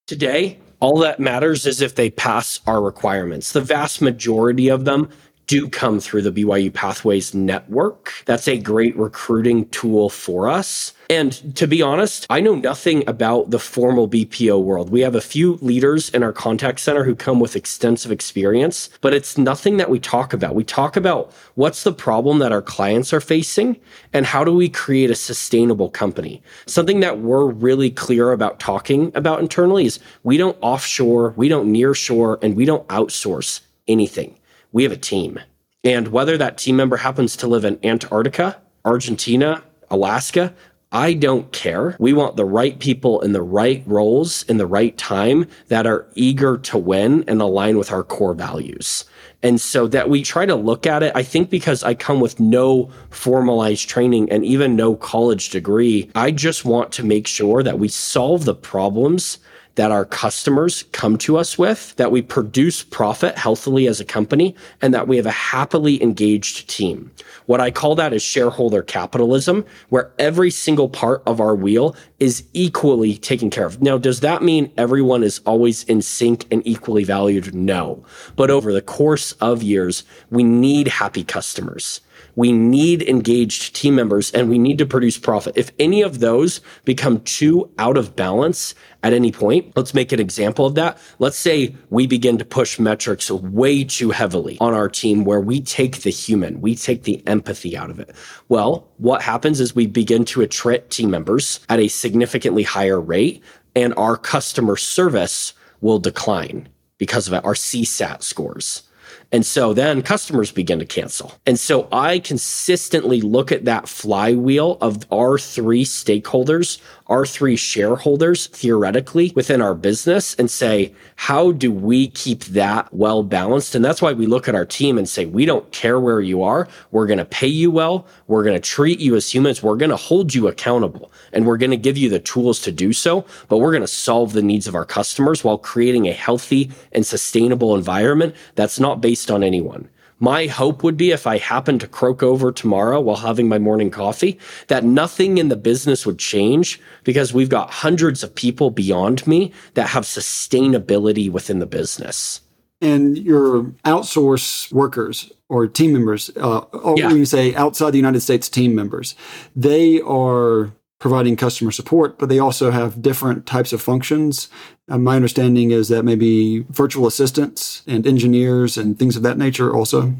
Today, 0.07 0.59
all 0.79 0.99
that 0.99 1.19
matters 1.19 1.64
is 1.64 1.81
if 1.81 1.95
they 1.95 2.11
pass 2.11 2.61
our 2.67 2.83
requirements. 2.83 3.53
The 3.53 3.62
vast 3.62 4.03
majority 4.03 4.69
of 4.69 4.85
them 4.85 5.09
do 5.49 5.69
come 5.69 5.99
through 5.99 6.23
the 6.23 6.31
BYU 6.31 6.73
Pathways 6.73 7.35
network. 7.35 8.12
That's 8.26 8.47
a 8.47 8.59
great 8.59 8.97
recruiting 8.97 9.67
tool 9.71 10.11
for 10.11 10.47
us. 10.47 10.93
And 11.11 11.57
to 11.57 11.67
be 11.67 11.81
honest, 11.81 12.26
I 12.28 12.40
know 12.40 12.55
nothing 12.55 13.02
about 13.09 13.50
the 13.50 13.59
formal 13.59 14.07
BPO 14.07 14.62
world. 14.62 14.90
We 14.90 15.00
have 15.00 15.14
a 15.14 15.23
few 15.23 15.55
leaders 15.62 16.11
in 16.11 16.23
our 16.23 16.35
contact 16.35 16.81
center 16.81 17.02
who 17.02 17.14
come 17.14 17.40
with 17.40 17.57
extensive 17.57 18.12
experience, 18.12 18.90
but 19.00 19.14
it's 19.14 19.38
nothing 19.38 19.78
that 19.78 19.88
we 19.88 19.99
talk 19.99 20.35
about. 20.35 20.55
We 20.55 20.64
talk 20.64 20.97
about 20.97 21.33
what's 21.55 21.83
the 21.83 21.95
problem 21.95 22.40
that 22.40 22.52
our 22.52 22.61
clients 22.61 23.14
are 23.14 23.21
facing 23.21 23.81
and 24.12 24.26
how 24.26 24.45
do 24.45 24.52
we 24.52 24.69
create 24.69 25.11
a 25.11 25.14
sustainable 25.14 25.88
company. 25.88 26.43
Something 26.67 27.00
that 27.00 27.21
we're 27.21 27.47
really 27.47 27.90
clear 27.90 28.33
about 28.33 28.61
talking 28.61 29.11
about 29.14 29.40
internally 29.40 29.87
is 29.87 29.99
we 30.25 30.37
don't 30.37 30.59
offshore, 30.61 31.33
we 31.38 31.49
don't 31.49 31.73
nearshore, 31.73 32.38
and 32.43 32.55
we 32.55 32.67
don't 32.67 32.87
outsource 32.88 33.62
anything 33.87 34.38
we 34.73 34.83
have 34.83 34.93
a 34.93 34.97
team. 34.97 35.39
And 35.85 36.09
whether 36.09 36.37
that 36.37 36.59
team 36.59 36.77
member 36.77 36.99
happens 36.99 37.37
to 37.37 37.47
live 37.47 37.65
in 37.65 37.79
Antarctica, 37.85 38.61
Argentina, 38.85 39.63
Alaska, 39.91 40.55
I 40.91 41.13
don't 41.13 41.53
care. 41.53 41.97
We 41.99 42.15
want 42.15 42.37
the 42.37 42.47
right 42.47 42.79
people 42.79 43.21
in 43.21 43.33
the 43.33 43.43
right 43.43 43.83
roles 43.87 44.43
in 44.45 44.57
the 44.57 44.67
right 44.67 44.97
time 44.97 45.47
that 45.69 45.87
are 45.87 46.07
eager 46.15 46.57
to 46.57 46.79
win 46.79 47.25
and 47.29 47.43
align 47.43 47.77
with 47.77 47.93
our 47.93 48.03
core 48.03 48.33
values. 48.33 49.05
And 49.43 49.61
so 49.61 49.87
that 49.89 50.09
we 50.09 50.23
try 50.23 50.47
to 50.47 50.57
look 50.57 50.87
at 50.87 51.03
it, 51.03 51.13
I 51.15 51.23
think 51.23 51.51
because 51.51 51.85
I 51.85 51.93
come 51.93 52.21
with 52.21 52.41
no 52.41 52.91
formalized 53.11 53.89
training 53.89 54.33
and 54.33 54.45
even 54.47 54.77
no 54.77 54.97
college 54.97 55.51
degree, 55.51 56.11
I 56.15 56.31
just 56.31 56.65
want 56.65 56.91
to 56.93 57.05
make 57.05 57.27
sure 57.27 57.63
that 57.63 57.79
we 57.79 57.89
solve 57.89 58.47
the 58.47 58.55
problems 58.55 59.39
that 59.79 59.93
our 59.93 60.05
customers 60.05 60.83
come 60.91 61.17
to 61.17 61.37
us 61.37 61.57
with, 61.57 61.95
that 61.95 62.11
we 62.11 62.21
produce 62.21 62.83
profit 62.83 63.39
healthily 63.39 63.87
as 63.87 64.01
a 64.01 64.05
company, 64.05 64.53
and 64.83 64.93
that 64.93 65.07
we 65.07 65.17
have 65.17 65.25
a 65.25 65.31
happily 65.31 66.03
engaged 66.03 66.69
team. 66.69 67.13
What 67.47 67.61
I 67.61 67.71
call 67.71 67.95
that 67.95 68.13
is 68.13 68.21
shareholder 68.21 68.83
capitalism, 68.83 69.65
where 69.89 70.11
every 70.19 70.51
single 70.51 70.89
part 70.89 71.23
of 71.27 71.41
our 71.41 71.55
wheel 71.55 71.95
is 72.19 72.43
equally 72.55 73.17
taken 73.19 73.51
care 73.51 73.67
of. 73.67 73.81
Now, 73.81 73.99
does 73.99 74.19
that 74.19 74.43
mean 74.43 74.73
everyone 74.77 75.23
is 75.23 75.39
always 75.47 75.85
in 75.85 76.03
sync 76.03 76.45
and 76.51 76.61
equally 76.67 77.05
valued? 77.05 77.55
No. 77.55 78.05
But 78.35 78.51
over 78.51 78.73
the 78.73 78.83
course 78.83 79.31
of 79.35 79.63
years, 79.63 80.03
we 80.29 80.43
need 80.43 80.89
happy 80.89 81.23
customers 81.23 82.01
we 82.38 82.52
need 82.52 83.02
engaged 83.02 83.75
team 83.75 83.97
members 83.97 84.30
and 84.30 84.49
we 84.49 84.61
need 84.61 84.78
to 84.78 84.87
produce 84.87 85.18
profit. 85.18 85.54
If 85.57 85.73
any 85.76 86.02
of 86.02 86.21
those 86.21 86.61
become 86.85 87.21
too 87.23 87.68
out 87.78 87.97
of 87.97 88.14
balance 88.14 88.76
at 89.02 89.12
any 89.12 89.33
point, 89.33 89.76
let's 89.76 89.92
make 89.92 90.12
an 90.12 90.21
example 90.21 90.64
of 90.64 90.76
that. 90.76 90.99
Let's 91.18 91.37
say 91.37 91.75
we 91.90 92.07
begin 92.07 92.38
to 92.38 92.45
push 92.45 92.78
metrics 92.78 93.28
way 93.28 93.83
too 93.83 94.11
heavily 94.12 94.57
on 94.61 94.73
our 94.73 94.88
team 94.88 95.25
where 95.25 95.40
we 95.40 95.61
take 95.61 96.02
the 96.02 96.11
human, 96.11 96.61
we 96.61 96.76
take 96.76 97.02
the 97.02 97.26
empathy 97.26 97.76
out 97.76 97.90
of 97.90 97.99
it. 97.99 98.14
Well, 98.49 98.87
what 98.99 99.21
happens 99.21 99.59
is 99.59 99.75
we 99.75 99.88
begin 99.88 100.25
to 100.26 100.38
attrit 100.38 100.90
team 100.90 101.11
members 101.11 101.59
at 101.68 101.80
a 101.80 101.88
significantly 101.88 102.62
higher 102.62 103.00
rate 103.00 103.42
and 103.75 103.92
our 103.97 104.16
customer 104.16 104.76
service 104.76 105.54
will 105.80 105.99
decline 105.99 106.68
because 106.99 107.26
of 107.26 107.33
it, 107.33 107.45
our 107.45 107.54
CSAT 107.54 108.23
scores. 108.23 108.88
And 109.31 109.45
so 109.45 109.75
then 109.75 110.01
customers 110.03 110.51
begin 110.51 110.79
to 110.79 110.87
cancel. 110.87 111.35
And 111.45 111.59
so 111.59 111.87
I 111.93 112.19
consistently 112.19 113.21
look 113.21 113.53
at 113.53 113.67
that 113.67 113.89
flywheel 113.89 114.79
of 114.81 115.05
our 115.13 115.39
three 115.39 115.85
stakeholders, 115.85 116.81
our 117.09 117.25
three 117.25 117.57
shareholders 117.57 118.49
theoretically 118.49 119.33
within 119.35 119.62
our 119.62 119.75
business 119.75 120.35
and 120.35 120.50
say, 120.50 120.95
how 121.17 121.53
do 121.53 121.73
we 121.73 122.09
keep 122.09 122.45
that 122.45 122.93
well 122.93 123.23
balanced? 123.23 123.75
And 123.75 123.85
that's 123.85 124.03
why 124.03 124.12
we 124.12 124.27
look 124.27 124.49
at 124.49 124.55
our 124.55 124.67
team 124.67 124.99
and 124.99 125.09
say, 125.09 125.25
we 125.25 125.47
don't 125.47 125.71
care 125.73 125.99
where 125.99 126.21
you 126.21 126.43
are. 126.43 126.69
We're 126.91 127.07
going 127.07 127.19
to 127.19 127.25
pay 127.25 127.47
you 127.47 127.71
well. 127.71 128.07
We're 128.27 128.45
going 128.45 128.61
to 128.61 128.69
treat 128.69 129.00
you 129.00 129.17
as 129.17 129.33
humans. 129.33 129.62
We're 129.62 129.77
going 129.77 129.91
to 129.91 129.97
hold 129.97 130.35
you 130.35 130.49
accountable 130.49 131.11
and 131.33 131.47
we're 131.47 131.57
going 131.57 131.71
to 131.71 131.77
give 131.77 131.97
you 131.97 132.11
the 132.11 132.19
tools 132.19 132.61
to 132.61 132.73
do 132.73 132.93
so. 132.93 133.25
But 133.49 133.59
we're 133.59 133.73
going 133.73 133.83
to 133.83 133.88
solve 133.88 134.33
the 134.33 134.43
needs 134.43 134.67
of 134.67 134.75
our 134.75 134.85
customers 134.85 135.43
while 135.43 135.59
creating 135.59 136.09
a 136.09 136.12
healthy 136.12 136.71
and 136.93 137.07
sustainable 137.07 137.75
environment 137.75 138.35
that's 138.55 138.79
not 138.79 139.00
based 139.00 139.31
on 139.31 139.43
anyone. 139.43 139.88
My 140.21 140.47
hope 140.47 140.83
would 140.83 140.97
be 140.97 141.11
if 141.13 141.27
I 141.27 141.39
happened 141.39 141.81
to 141.81 141.89
croak 141.89 142.23
over 142.23 142.51
tomorrow 142.51 143.01
while 143.01 143.17
having 143.17 143.49
my 143.49 143.59
morning 143.59 143.91
coffee, 143.91 144.39
that 144.67 144.85
nothing 144.85 145.39
in 145.39 145.49
the 145.49 145.57
business 145.57 146.05
would 146.05 146.19
change 146.19 146.81
because 147.05 147.33
we've 147.33 147.49
got 147.49 147.71
hundreds 147.71 148.23
of 148.23 148.35
people 148.35 148.71
beyond 148.71 149.27
me 149.27 149.53
that 149.75 149.89
have 149.89 150.05
sustainability 150.05 151.31
within 151.31 151.61
the 151.61 151.67
business. 151.67 152.41
And 152.81 153.19
your 153.19 153.65
outsource 153.85 154.73
workers 154.73 155.33
or 155.49 155.67
team 155.67 155.93
members, 155.93 156.31
uh, 156.37 156.59
or 156.59 156.99
yeah. 156.99 157.07
when 157.09 157.17
you 157.17 157.25
say 157.25 157.55
outside 157.55 157.91
the 157.91 157.99
United 157.99 158.21
States 158.21 158.49
team 158.49 158.75
members, 158.75 159.15
they 159.57 160.01
are 160.03 160.73
providing 160.99 161.37
customer 161.37 161.71
support, 161.71 162.19
but 162.19 162.28
they 162.28 162.38
also 162.38 162.71
have 162.71 163.00
different 163.00 163.47
types 163.47 163.73
of 163.73 163.81
functions. 163.81 164.49
Uh, 164.88 164.99
my 164.99 165.17
understanding 165.17 165.71
is 165.71 165.88
that 165.88 166.02
maybe 166.05 166.64
virtual 166.71 167.07
assistants 167.07 167.83
and 167.87 168.07
engineers 168.07 168.76
and 168.76 168.99
things 168.99 169.17
of 169.17 169.23
that 169.23 169.38
nature 169.38 169.75
also. 169.75 170.12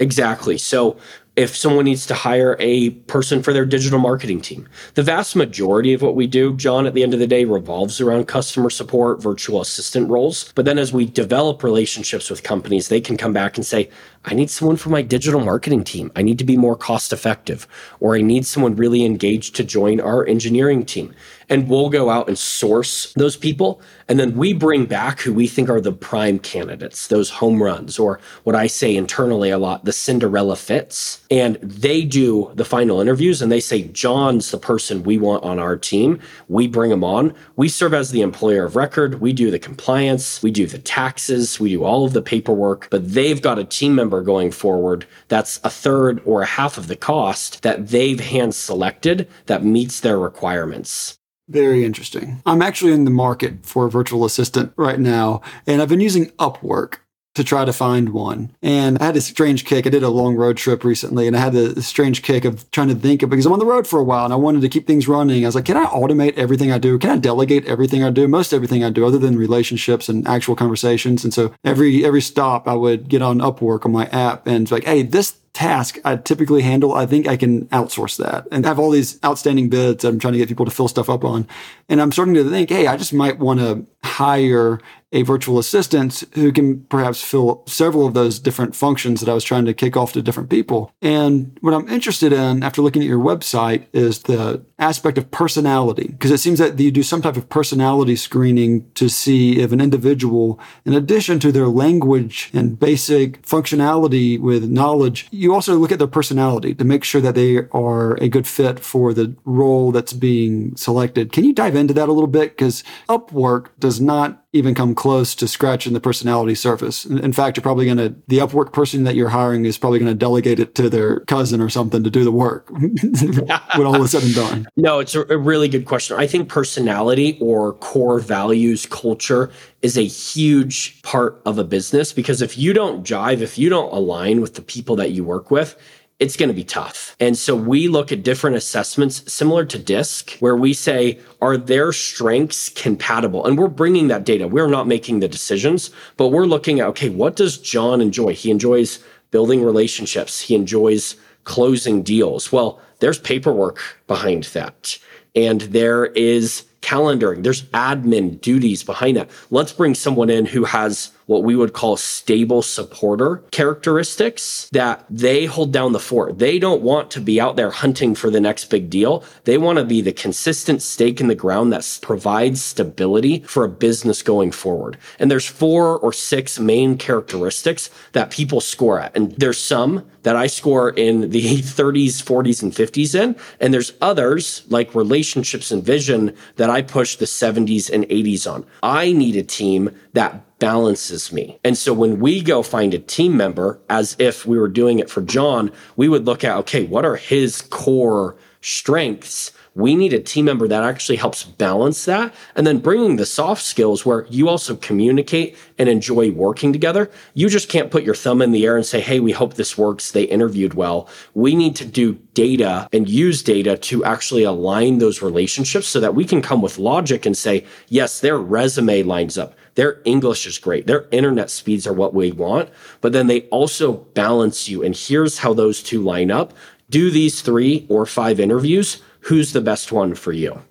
Exactly. 0.00 0.58
So 0.58 0.96
if 1.38 1.56
someone 1.56 1.84
needs 1.84 2.04
to 2.04 2.14
hire 2.14 2.56
a 2.58 2.90
person 2.90 3.44
for 3.44 3.52
their 3.52 3.64
digital 3.64 4.00
marketing 4.00 4.40
team. 4.40 4.68
The 4.94 5.04
vast 5.04 5.36
majority 5.36 5.94
of 5.94 6.02
what 6.02 6.16
we 6.16 6.26
do, 6.26 6.52
John, 6.56 6.84
at 6.84 6.94
the 6.94 7.04
end 7.04 7.14
of 7.14 7.20
the 7.20 7.28
day, 7.28 7.44
revolves 7.44 8.00
around 8.00 8.26
customer 8.26 8.70
support, 8.70 9.22
virtual 9.22 9.60
assistant 9.60 10.10
roles. 10.10 10.52
But 10.56 10.64
then 10.64 10.78
as 10.78 10.92
we 10.92 11.06
develop 11.06 11.62
relationships 11.62 12.28
with 12.28 12.42
companies, 12.42 12.88
they 12.88 13.00
can 13.00 13.16
come 13.16 13.32
back 13.32 13.56
and 13.56 13.64
say, 13.64 13.88
I 14.24 14.34
need 14.34 14.50
someone 14.50 14.76
for 14.76 14.88
my 14.90 15.00
digital 15.00 15.38
marketing 15.38 15.84
team. 15.84 16.10
I 16.16 16.22
need 16.22 16.38
to 16.38 16.44
be 16.44 16.56
more 16.56 16.74
cost 16.74 17.12
effective, 17.12 17.68
or 18.00 18.16
I 18.16 18.20
need 18.20 18.44
someone 18.44 18.74
really 18.74 19.04
engaged 19.04 19.54
to 19.54 19.64
join 19.64 20.00
our 20.00 20.26
engineering 20.26 20.84
team 20.84 21.14
and 21.48 21.68
we'll 21.68 21.88
go 21.88 22.10
out 22.10 22.28
and 22.28 22.38
source 22.38 23.12
those 23.14 23.36
people. 23.36 23.80
And 24.08 24.18
then 24.18 24.36
we 24.36 24.52
bring 24.52 24.86
back 24.86 25.20
who 25.20 25.34
we 25.34 25.46
think 25.46 25.68
are 25.68 25.80
the 25.80 25.92
prime 25.92 26.38
candidates, 26.38 27.08
those 27.08 27.30
home 27.30 27.62
runs, 27.62 27.98
or 27.98 28.20
what 28.44 28.56
I 28.56 28.66
say 28.66 28.96
internally 28.96 29.50
a 29.50 29.58
lot, 29.58 29.84
the 29.84 29.92
Cinderella 29.92 30.56
fits. 30.56 31.20
And 31.30 31.56
they 31.56 32.04
do 32.04 32.50
the 32.54 32.64
final 32.64 33.00
interviews 33.00 33.42
and 33.42 33.52
they 33.52 33.60
say, 33.60 33.82
John's 33.82 34.50
the 34.50 34.58
person 34.58 35.02
we 35.02 35.18
want 35.18 35.44
on 35.44 35.58
our 35.58 35.76
team. 35.76 36.20
We 36.48 36.66
bring 36.66 36.90
him 36.90 37.04
on. 37.04 37.34
We 37.56 37.68
serve 37.68 37.94
as 37.94 38.10
the 38.10 38.22
employer 38.22 38.64
of 38.64 38.76
record. 38.76 39.20
We 39.20 39.32
do 39.32 39.50
the 39.50 39.58
compliance. 39.58 40.42
We 40.42 40.50
do 40.50 40.66
the 40.66 40.78
taxes. 40.78 41.60
We 41.60 41.70
do 41.70 41.84
all 41.84 42.04
of 42.04 42.12
the 42.12 42.22
paperwork, 42.22 42.88
but 42.90 43.12
they've 43.12 43.40
got 43.40 43.58
a 43.58 43.64
team 43.64 43.94
member 43.94 44.22
going 44.22 44.50
forward 44.50 45.06
that's 45.28 45.60
a 45.64 45.70
third 45.70 46.22
or 46.24 46.42
a 46.42 46.46
half 46.46 46.78
of 46.78 46.88
the 46.88 46.96
cost 46.96 47.62
that 47.62 47.88
they've 47.88 48.20
hand 48.20 48.54
selected 48.54 49.28
that 49.46 49.64
meets 49.64 50.00
their 50.00 50.18
requirements. 50.18 51.18
Very 51.48 51.84
interesting. 51.84 52.42
I'm 52.44 52.60
actually 52.60 52.92
in 52.92 53.04
the 53.04 53.10
market 53.10 53.64
for 53.64 53.86
a 53.86 53.90
virtual 53.90 54.26
assistant 54.26 54.72
right 54.76 55.00
now, 55.00 55.40
and 55.66 55.80
I've 55.80 55.88
been 55.88 56.00
using 56.00 56.26
Upwork 56.32 56.98
to 57.38 57.44
try 57.44 57.64
to 57.64 57.72
find 57.72 58.10
one. 58.10 58.50
And 58.62 58.98
I 58.98 59.06
had 59.06 59.16
a 59.16 59.20
strange 59.20 59.64
kick. 59.64 59.86
I 59.86 59.90
did 59.90 60.02
a 60.02 60.08
long 60.08 60.34
road 60.34 60.56
trip 60.56 60.82
recently 60.82 61.28
and 61.28 61.36
I 61.36 61.40
had 61.40 61.52
the 61.52 61.80
strange 61.80 62.22
kick 62.22 62.44
of 62.44 62.68
trying 62.72 62.88
to 62.88 62.96
think 62.96 63.22
of 63.22 63.30
because 63.30 63.46
I'm 63.46 63.52
on 63.52 63.60
the 63.60 63.64
road 63.64 63.86
for 63.86 64.00
a 64.00 64.04
while 64.04 64.24
and 64.24 64.32
I 64.32 64.36
wanted 64.36 64.60
to 64.62 64.68
keep 64.68 64.88
things 64.88 65.06
running. 65.06 65.44
I 65.44 65.48
was 65.48 65.54
like, 65.54 65.64
can 65.64 65.76
I 65.76 65.86
automate 65.86 66.34
everything 66.34 66.72
I 66.72 66.78
do? 66.78 66.98
Can 66.98 67.10
I 67.10 67.16
delegate 67.16 67.64
everything 67.66 68.02
I 68.02 68.10
do? 68.10 68.26
Most 68.26 68.52
everything 68.52 68.82
I 68.82 68.90
do 68.90 69.06
other 69.06 69.18
than 69.18 69.38
relationships 69.38 70.08
and 70.08 70.26
actual 70.26 70.56
conversations. 70.56 71.22
And 71.22 71.32
so 71.32 71.54
every 71.64 72.04
every 72.04 72.20
stop 72.20 72.66
I 72.66 72.74
would 72.74 73.08
get 73.08 73.22
on 73.22 73.38
Upwork 73.38 73.86
on 73.86 73.92
my 73.92 74.06
app 74.06 74.46
and 74.48 74.62
it's 74.62 74.72
like, 74.72 74.84
hey, 74.84 75.02
this 75.02 75.36
task 75.52 75.98
I 76.04 76.16
typically 76.16 76.62
handle, 76.62 76.94
I 76.94 77.06
think 77.06 77.26
I 77.26 77.36
can 77.36 77.66
outsource 77.66 78.16
that 78.18 78.46
and 78.52 78.64
have 78.64 78.78
all 78.78 78.90
these 78.90 79.18
outstanding 79.24 79.68
bids 79.68 80.04
I'm 80.04 80.18
trying 80.18 80.34
to 80.34 80.38
get 80.38 80.48
people 80.48 80.64
to 80.64 80.70
fill 80.70 80.88
stuff 80.88 81.10
up 81.10 81.24
on. 81.24 81.48
And 81.88 82.00
I'm 82.00 82.12
starting 82.12 82.34
to 82.34 82.48
think, 82.48 82.70
hey, 82.70 82.86
I 82.86 82.96
just 82.96 83.12
might 83.12 83.38
want 83.38 83.60
to 83.60 83.86
hire 84.04 84.80
a 85.12 85.22
virtual 85.22 85.58
assistant 85.58 86.24
who 86.34 86.52
can 86.52 86.80
perhaps 86.84 87.22
fill 87.22 87.62
several 87.66 88.06
of 88.06 88.14
those 88.14 88.38
different 88.38 88.76
functions 88.76 89.20
that 89.20 89.30
I 89.30 89.34
was 89.34 89.44
trying 89.44 89.64
to 89.64 89.74
kick 89.74 89.96
off 89.96 90.12
to 90.12 90.22
different 90.22 90.50
people. 90.50 90.92
And 91.00 91.56
what 91.60 91.74
I'm 91.74 91.88
interested 91.88 92.32
in 92.32 92.62
after 92.62 92.82
looking 92.82 93.02
at 93.02 93.08
your 93.08 93.18
website 93.18 93.86
is 93.92 94.22
the 94.22 94.64
aspect 94.78 95.18
of 95.18 95.30
personality, 95.30 96.08
because 96.08 96.30
it 96.30 96.38
seems 96.38 96.58
that 96.58 96.78
you 96.78 96.90
do 96.90 97.02
some 97.02 97.22
type 97.22 97.36
of 97.36 97.48
personality 97.48 98.16
screening 98.16 98.88
to 98.92 99.08
see 99.08 99.60
if 99.60 99.72
an 99.72 99.80
individual, 99.80 100.60
in 100.84 100.92
addition 100.92 101.40
to 101.40 101.50
their 101.50 101.68
language 101.68 102.50
and 102.52 102.78
basic 102.78 103.42
functionality 103.42 104.38
with 104.38 104.70
knowledge, 104.70 105.26
you 105.30 105.54
also 105.54 105.76
look 105.76 105.90
at 105.90 105.98
their 105.98 106.06
personality 106.06 106.74
to 106.74 106.84
make 106.84 107.02
sure 107.02 107.20
that 107.20 107.34
they 107.34 107.58
are 107.72 108.14
a 108.22 108.28
good 108.28 108.46
fit 108.46 108.78
for 108.78 109.14
the 109.14 109.34
role 109.44 109.90
that's 109.90 110.12
being 110.12 110.76
selected. 110.76 111.32
Can 111.32 111.44
you 111.44 111.52
dive 111.52 111.74
into 111.74 111.94
that 111.94 112.08
a 112.08 112.12
little 112.12 112.28
bit? 112.28 112.50
Because 112.50 112.84
Upwork 113.08 113.68
does 113.78 114.00
not 114.00 114.44
even 114.52 114.74
come 114.74 114.94
close 114.98 115.32
to 115.36 115.46
scratching 115.46 115.92
the 115.92 116.00
personality 116.00 116.56
surface. 116.56 117.04
In 117.04 117.32
fact, 117.32 117.56
you're 117.56 117.62
probably 117.62 117.84
going 117.84 117.98
to, 117.98 118.16
the 118.26 118.38
Upwork 118.38 118.72
person 118.72 119.04
that 119.04 119.14
you're 119.14 119.28
hiring 119.28 119.64
is 119.64 119.78
probably 119.78 120.00
going 120.00 120.10
to 120.10 120.18
delegate 120.18 120.58
it 120.58 120.74
to 120.74 120.90
their 120.90 121.20
cousin 121.20 121.60
or 121.60 121.68
something 121.68 122.02
to 122.02 122.10
do 122.10 122.24
the 122.24 122.32
work 122.32 122.68
when 122.70 123.86
all 123.86 124.02
is 124.02 124.10
said 124.10 124.24
and 124.24 124.34
done. 124.34 124.68
No, 124.76 124.98
it's 124.98 125.14
a 125.14 125.38
really 125.38 125.68
good 125.68 125.84
question. 125.84 126.16
I 126.18 126.26
think 126.26 126.48
personality 126.48 127.38
or 127.40 127.74
core 127.74 128.18
values, 128.18 128.86
culture 128.86 129.52
is 129.82 129.96
a 129.96 130.04
huge 130.04 131.00
part 131.02 131.40
of 131.46 131.60
a 131.60 131.64
business 131.64 132.12
because 132.12 132.42
if 132.42 132.58
you 132.58 132.72
don't 132.72 133.04
jive, 133.04 133.40
if 133.40 133.56
you 133.56 133.68
don't 133.68 133.92
align 133.92 134.40
with 134.40 134.56
the 134.56 134.62
people 134.62 134.96
that 134.96 135.12
you 135.12 135.22
work 135.22 135.52
with, 135.52 135.76
it's 136.18 136.36
going 136.36 136.48
to 136.48 136.54
be 136.54 136.64
tough. 136.64 137.14
And 137.20 137.36
so 137.36 137.54
we 137.54 137.86
look 137.88 138.10
at 138.10 138.24
different 138.24 138.56
assessments 138.56 139.32
similar 139.32 139.64
to 139.66 139.78
DISC, 139.78 140.36
where 140.38 140.56
we 140.56 140.74
say, 140.74 141.20
are 141.40 141.56
their 141.56 141.92
strengths 141.92 142.68
compatible? 142.68 143.46
And 143.46 143.56
we're 143.56 143.68
bringing 143.68 144.08
that 144.08 144.24
data. 144.24 144.48
We're 144.48 144.66
not 144.66 144.88
making 144.88 145.20
the 145.20 145.28
decisions, 145.28 145.90
but 146.16 146.28
we're 146.28 146.46
looking 146.46 146.80
at, 146.80 146.88
okay, 146.88 147.08
what 147.08 147.36
does 147.36 147.58
John 147.58 148.00
enjoy? 148.00 148.34
He 148.34 148.50
enjoys 148.50 148.98
building 149.30 149.62
relationships, 149.62 150.40
he 150.40 150.54
enjoys 150.54 151.14
closing 151.44 152.02
deals. 152.02 152.50
Well, 152.50 152.80
there's 153.00 153.18
paperwork 153.18 153.78
behind 154.06 154.44
that. 154.44 154.98
And 155.36 155.60
there 155.60 156.06
is 156.06 156.62
calendaring, 156.82 157.42
there's 157.42 157.64
admin 157.64 158.40
duties 158.40 158.82
behind 158.82 159.16
that. 159.16 159.30
Let's 159.50 159.72
bring 159.72 159.94
someone 159.94 160.30
in 160.30 160.46
who 160.46 160.64
has 160.64 161.10
what 161.28 161.44
we 161.44 161.54
would 161.54 161.74
call 161.74 161.96
stable 161.96 162.62
supporter 162.62 163.42
characteristics 163.50 164.68
that 164.72 165.04
they 165.10 165.44
hold 165.44 165.72
down 165.72 165.92
the 165.92 166.00
fort. 166.00 166.38
They 166.38 166.58
don't 166.58 166.80
want 166.80 167.10
to 167.12 167.20
be 167.20 167.38
out 167.38 167.56
there 167.56 167.70
hunting 167.70 168.14
for 168.14 168.30
the 168.30 168.40
next 168.40 168.64
big 168.70 168.88
deal. 168.88 169.22
They 169.44 169.58
want 169.58 169.78
to 169.78 169.84
be 169.84 170.00
the 170.00 170.12
consistent 170.12 170.80
stake 170.80 171.20
in 171.20 171.28
the 171.28 171.34
ground 171.34 171.70
that 171.72 171.98
provides 172.00 172.62
stability 172.62 173.40
for 173.40 173.64
a 173.64 173.68
business 173.68 174.22
going 174.22 174.52
forward. 174.52 174.96
And 175.18 175.30
there's 175.30 175.46
four 175.46 175.98
or 175.98 176.14
six 176.14 176.58
main 176.58 176.96
characteristics 176.96 177.90
that 178.12 178.30
people 178.30 178.62
score 178.62 178.98
at. 178.98 179.14
And 179.14 179.32
there's 179.32 179.58
some 179.58 180.06
that 180.22 180.36
I 180.36 180.46
score 180.46 180.90
in 180.90 181.30
the 181.30 181.58
30s, 181.62 182.22
40s, 182.22 182.62
and 182.62 182.72
50s 182.72 183.14
in. 183.14 183.36
And 183.60 183.72
there's 183.72 183.92
others 184.00 184.62
like 184.68 184.94
relationships 184.94 185.70
and 185.70 185.84
vision 185.84 186.34
that 186.56 186.67
I 186.70 186.82
push 186.82 187.16
the 187.16 187.24
70s 187.24 187.90
and 187.90 188.04
80s 188.04 188.50
on. 188.50 188.64
I 188.82 189.12
need 189.12 189.36
a 189.36 189.42
team 189.42 189.90
that 190.12 190.58
balances 190.58 191.32
me. 191.32 191.58
And 191.64 191.78
so 191.78 191.92
when 191.92 192.20
we 192.20 192.42
go 192.42 192.62
find 192.62 192.94
a 192.94 192.98
team 192.98 193.36
member, 193.36 193.80
as 193.88 194.16
if 194.18 194.44
we 194.44 194.58
were 194.58 194.68
doing 194.68 194.98
it 194.98 195.10
for 195.10 195.20
John, 195.20 195.70
we 195.96 196.08
would 196.08 196.26
look 196.26 196.42
at, 196.44 196.56
okay, 196.58 196.84
what 196.84 197.04
are 197.04 197.16
his 197.16 197.62
core 197.62 198.36
strengths? 198.60 199.52
We 199.78 199.94
need 199.94 200.12
a 200.12 200.18
team 200.18 200.46
member 200.46 200.66
that 200.66 200.82
actually 200.82 201.16
helps 201.16 201.44
balance 201.44 202.04
that. 202.06 202.34
And 202.56 202.66
then 202.66 202.80
bringing 202.80 203.14
the 203.14 203.24
soft 203.24 203.62
skills 203.62 204.04
where 204.04 204.26
you 204.28 204.48
also 204.48 204.74
communicate 204.74 205.56
and 205.78 205.88
enjoy 205.88 206.32
working 206.32 206.72
together. 206.72 207.12
You 207.34 207.48
just 207.48 207.68
can't 207.68 207.90
put 207.90 208.02
your 208.02 208.16
thumb 208.16 208.42
in 208.42 208.50
the 208.50 208.66
air 208.66 208.76
and 208.76 208.84
say, 208.84 209.00
Hey, 209.00 209.20
we 209.20 209.30
hope 209.30 209.54
this 209.54 209.78
works. 209.78 210.10
They 210.10 210.24
interviewed 210.24 210.74
well. 210.74 211.08
We 211.34 211.54
need 211.54 211.76
to 211.76 211.84
do 211.84 212.18
data 212.34 212.88
and 212.92 213.08
use 213.08 213.42
data 213.42 213.76
to 213.76 214.04
actually 214.04 214.42
align 214.42 214.98
those 214.98 215.22
relationships 215.22 215.86
so 215.86 216.00
that 216.00 216.14
we 216.14 216.24
can 216.24 216.42
come 216.42 216.60
with 216.60 216.78
logic 216.78 217.26
and 217.26 217.36
say, 217.36 217.64
yes, 217.88 218.20
their 218.20 218.38
resume 218.38 219.02
lines 219.02 219.38
up. 219.38 219.54
Their 219.74 220.00
English 220.04 220.46
is 220.46 220.58
great. 220.58 220.86
Their 220.86 221.06
internet 221.10 221.50
speeds 221.50 221.86
are 221.86 221.92
what 221.92 222.14
we 222.14 222.32
want, 222.32 222.68
but 223.00 223.12
then 223.12 223.28
they 223.28 223.42
also 223.42 223.92
balance 223.92 224.68
you. 224.68 224.82
And 224.82 224.96
here's 224.96 225.38
how 225.38 225.54
those 225.54 225.82
two 225.82 226.02
line 226.02 226.30
up. 226.30 226.52
Do 226.90 227.10
these 227.10 227.42
three 227.42 227.86
or 227.88 228.06
five 228.06 228.40
interviews. 228.40 229.02
Who's 229.20 229.52
the 229.52 229.60
best 229.60 229.92
one 229.92 230.14
for 230.14 230.32
you? 230.32 230.62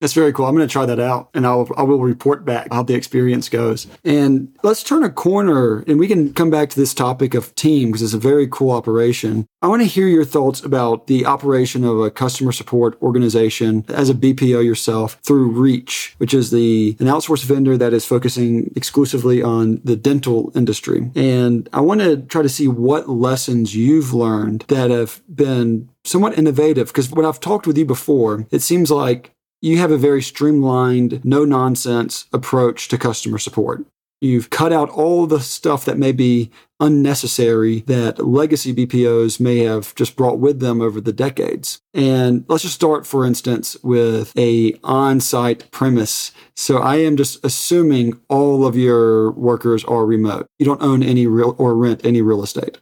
That's 0.00 0.12
very 0.12 0.32
cool. 0.32 0.46
I'm 0.46 0.54
going 0.54 0.66
to 0.66 0.72
try 0.72 0.86
that 0.86 1.00
out 1.00 1.28
and 1.34 1.44
I'll, 1.46 1.68
I 1.76 1.82
will 1.82 2.00
report 2.00 2.44
back 2.44 2.68
how 2.70 2.84
the 2.84 2.94
experience 2.94 3.48
goes. 3.48 3.88
And 4.04 4.56
let's 4.62 4.84
turn 4.84 5.02
a 5.02 5.10
corner 5.10 5.80
and 5.88 5.98
we 5.98 6.06
can 6.06 6.32
come 6.32 6.50
back 6.50 6.70
to 6.70 6.78
this 6.78 6.94
topic 6.94 7.34
of 7.34 7.54
Teem 7.56 7.88
because 7.88 8.02
it's 8.02 8.12
a 8.12 8.18
very 8.18 8.46
cool 8.48 8.70
operation. 8.70 9.46
I 9.60 9.66
want 9.66 9.82
to 9.82 9.88
hear 9.88 10.06
your 10.06 10.24
thoughts 10.24 10.62
about 10.62 11.08
the 11.08 11.26
operation 11.26 11.82
of 11.84 11.98
a 11.98 12.12
customer 12.12 12.52
support 12.52 13.00
organization 13.02 13.84
as 13.88 14.08
a 14.08 14.14
BPO 14.14 14.64
yourself 14.64 15.18
through 15.24 15.50
Reach, 15.50 16.14
which 16.18 16.32
is 16.32 16.52
the 16.52 16.96
an 17.00 17.06
outsourced 17.06 17.44
vendor 17.44 17.76
that 17.76 17.92
is 17.92 18.04
focusing 18.04 18.72
exclusively 18.76 19.42
on 19.42 19.80
the 19.82 19.96
dental 19.96 20.52
industry. 20.54 21.10
And 21.16 21.68
I 21.72 21.80
want 21.80 22.00
to 22.02 22.18
try 22.18 22.42
to 22.42 22.48
see 22.48 22.68
what 22.68 23.08
lessons 23.08 23.74
you've 23.74 24.14
learned 24.14 24.64
that 24.68 24.90
have 24.90 25.20
been 25.34 25.88
somewhat 26.04 26.38
innovative 26.38 26.88
because 26.88 27.10
when 27.10 27.26
I've 27.26 27.40
talked 27.40 27.66
with 27.66 27.76
you 27.76 27.84
before, 27.84 28.46
it 28.50 28.62
seems 28.62 28.90
like 28.90 29.34
you 29.60 29.78
have 29.78 29.90
a 29.90 29.98
very 29.98 30.22
streamlined, 30.22 31.24
no 31.24 31.44
nonsense 31.44 32.26
approach 32.32 32.88
to 32.88 32.98
customer 32.98 33.38
support. 33.38 33.84
You've 34.20 34.50
cut 34.50 34.72
out 34.72 34.90
all 34.90 35.26
the 35.26 35.40
stuff 35.40 35.84
that 35.84 35.96
may 35.96 36.10
be 36.10 36.50
unnecessary 36.80 37.80
that 37.82 38.24
legacy 38.24 38.74
BPOs 38.74 39.38
may 39.38 39.58
have 39.58 39.94
just 39.94 40.16
brought 40.16 40.40
with 40.40 40.58
them 40.58 40.80
over 40.80 41.00
the 41.00 41.12
decades. 41.12 41.80
And 41.94 42.44
let's 42.48 42.62
just 42.64 42.74
start, 42.74 43.06
for 43.06 43.24
instance, 43.24 43.76
with 43.82 44.36
a 44.36 44.74
on-site 44.82 45.70
premise. 45.70 46.32
So 46.56 46.78
I 46.78 46.96
am 46.96 47.16
just 47.16 47.44
assuming 47.44 48.20
all 48.28 48.66
of 48.66 48.76
your 48.76 49.30
workers 49.32 49.84
are 49.84 50.04
remote. 50.04 50.46
You 50.58 50.66
don't 50.66 50.82
own 50.82 51.04
any 51.04 51.28
real 51.28 51.54
or 51.58 51.76
rent 51.76 52.04
any 52.04 52.20
real 52.20 52.42
estate. 52.42 52.78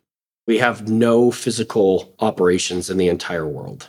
We 0.47 0.59
have 0.59 0.89
no 0.89 1.31
physical 1.31 2.15
operations 2.21 2.89
in 2.89 2.97
the 2.97 3.09
entire 3.09 3.47
world. 3.47 3.89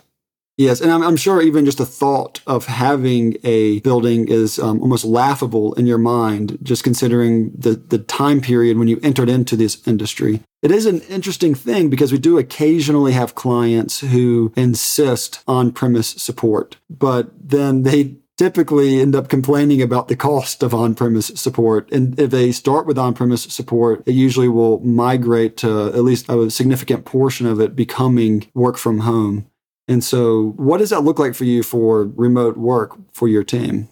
Yes, 0.58 0.82
and 0.82 0.92
I'm, 0.92 1.04
I'm, 1.04 1.18
sure 1.18 1.40
even 1.40 1.66
just 1.66 1.78
the 1.78 1.86
thought 1.86 2.42
of 2.48 2.66
having 2.66 3.38
a 3.44 3.80
building 3.82 4.28
is 4.28 4.58
um, 4.58 4.82
almost 4.82 5.06
laughable 5.06 5.76
in 5.76 5.86
your 5.86 6.00
mind, 6.00 6.58
just 6.64 6.84
considering 6.84 7.52
the, 7.56 7.76
the 7.76 8.00
time 8.00 8.42
period 8.42 8.80
when 8.80 8.88
you 8.88 9.00
entered 9.04 9.30
into 9.30 9.56
this 9.56 9.88
industry. 9.88 10.42
It 10.64 10.72
is 10.72 10.88
an 10.88 11.02
interesting 11.02 11.54
thing 11.54 11.92
because 11.92 12.12
we 12.12 12.18
do 12.18 12.40
occasionally 12.40 13.12
have 13.12 13.36
clients 13.36 14.00
who 14.00 14.52
insist 14.56 15.44
on 15.48 15.72
premise 15.72 16.10
support, 16.10 16.78
but 16.90 17.30
then 17.40 17.84
they 17.84 18.16
typically 18.38 19.00
end 19.00 19.16
up 19.16 19.30
complaining 19.30 19.82
about 19.82 20.08
the 20.08 20.16
cost 20.16 20.64
of 20.64 20.74
on-premise 20.74 21.28
support. 21.36 21.92
And 21.92 22.20
if 22.20 22.30
they 22.30 22.52
start 22.52 22.86
with 22.86 22.98
on-premise 22.98 23.44
support, 23.44 24.04
it 24.06 24.14
usually 24.14 24.48
will 24.48 24.80
migrate 24.80 25.58
to 25.58 25.88
at 25.88 26.04
least 26.04 26.30
a 26.30 26.50
significant 26.52 27.04
portion 27.06 27.48
of 27.48 27.60
it 27.60 27.76
becoming 27.76 28.48
work 28.54 28.78
from 28.78 29.00
home. 29.00 29.48
And 29.88 30.04
so, 30.04 30.54
what 30.58 30.80
does 30.80 30.90
that 30.90 31.04
look 31.04 31.20
like 31.20 31.34
for 31.34 31.46
you 31.46 31.64
for 31.64 32.06
remote 32.16 32.58
work 32.58 32.98
for 33.14 33.28
your 33.28 33.44
team? 33.44 33.88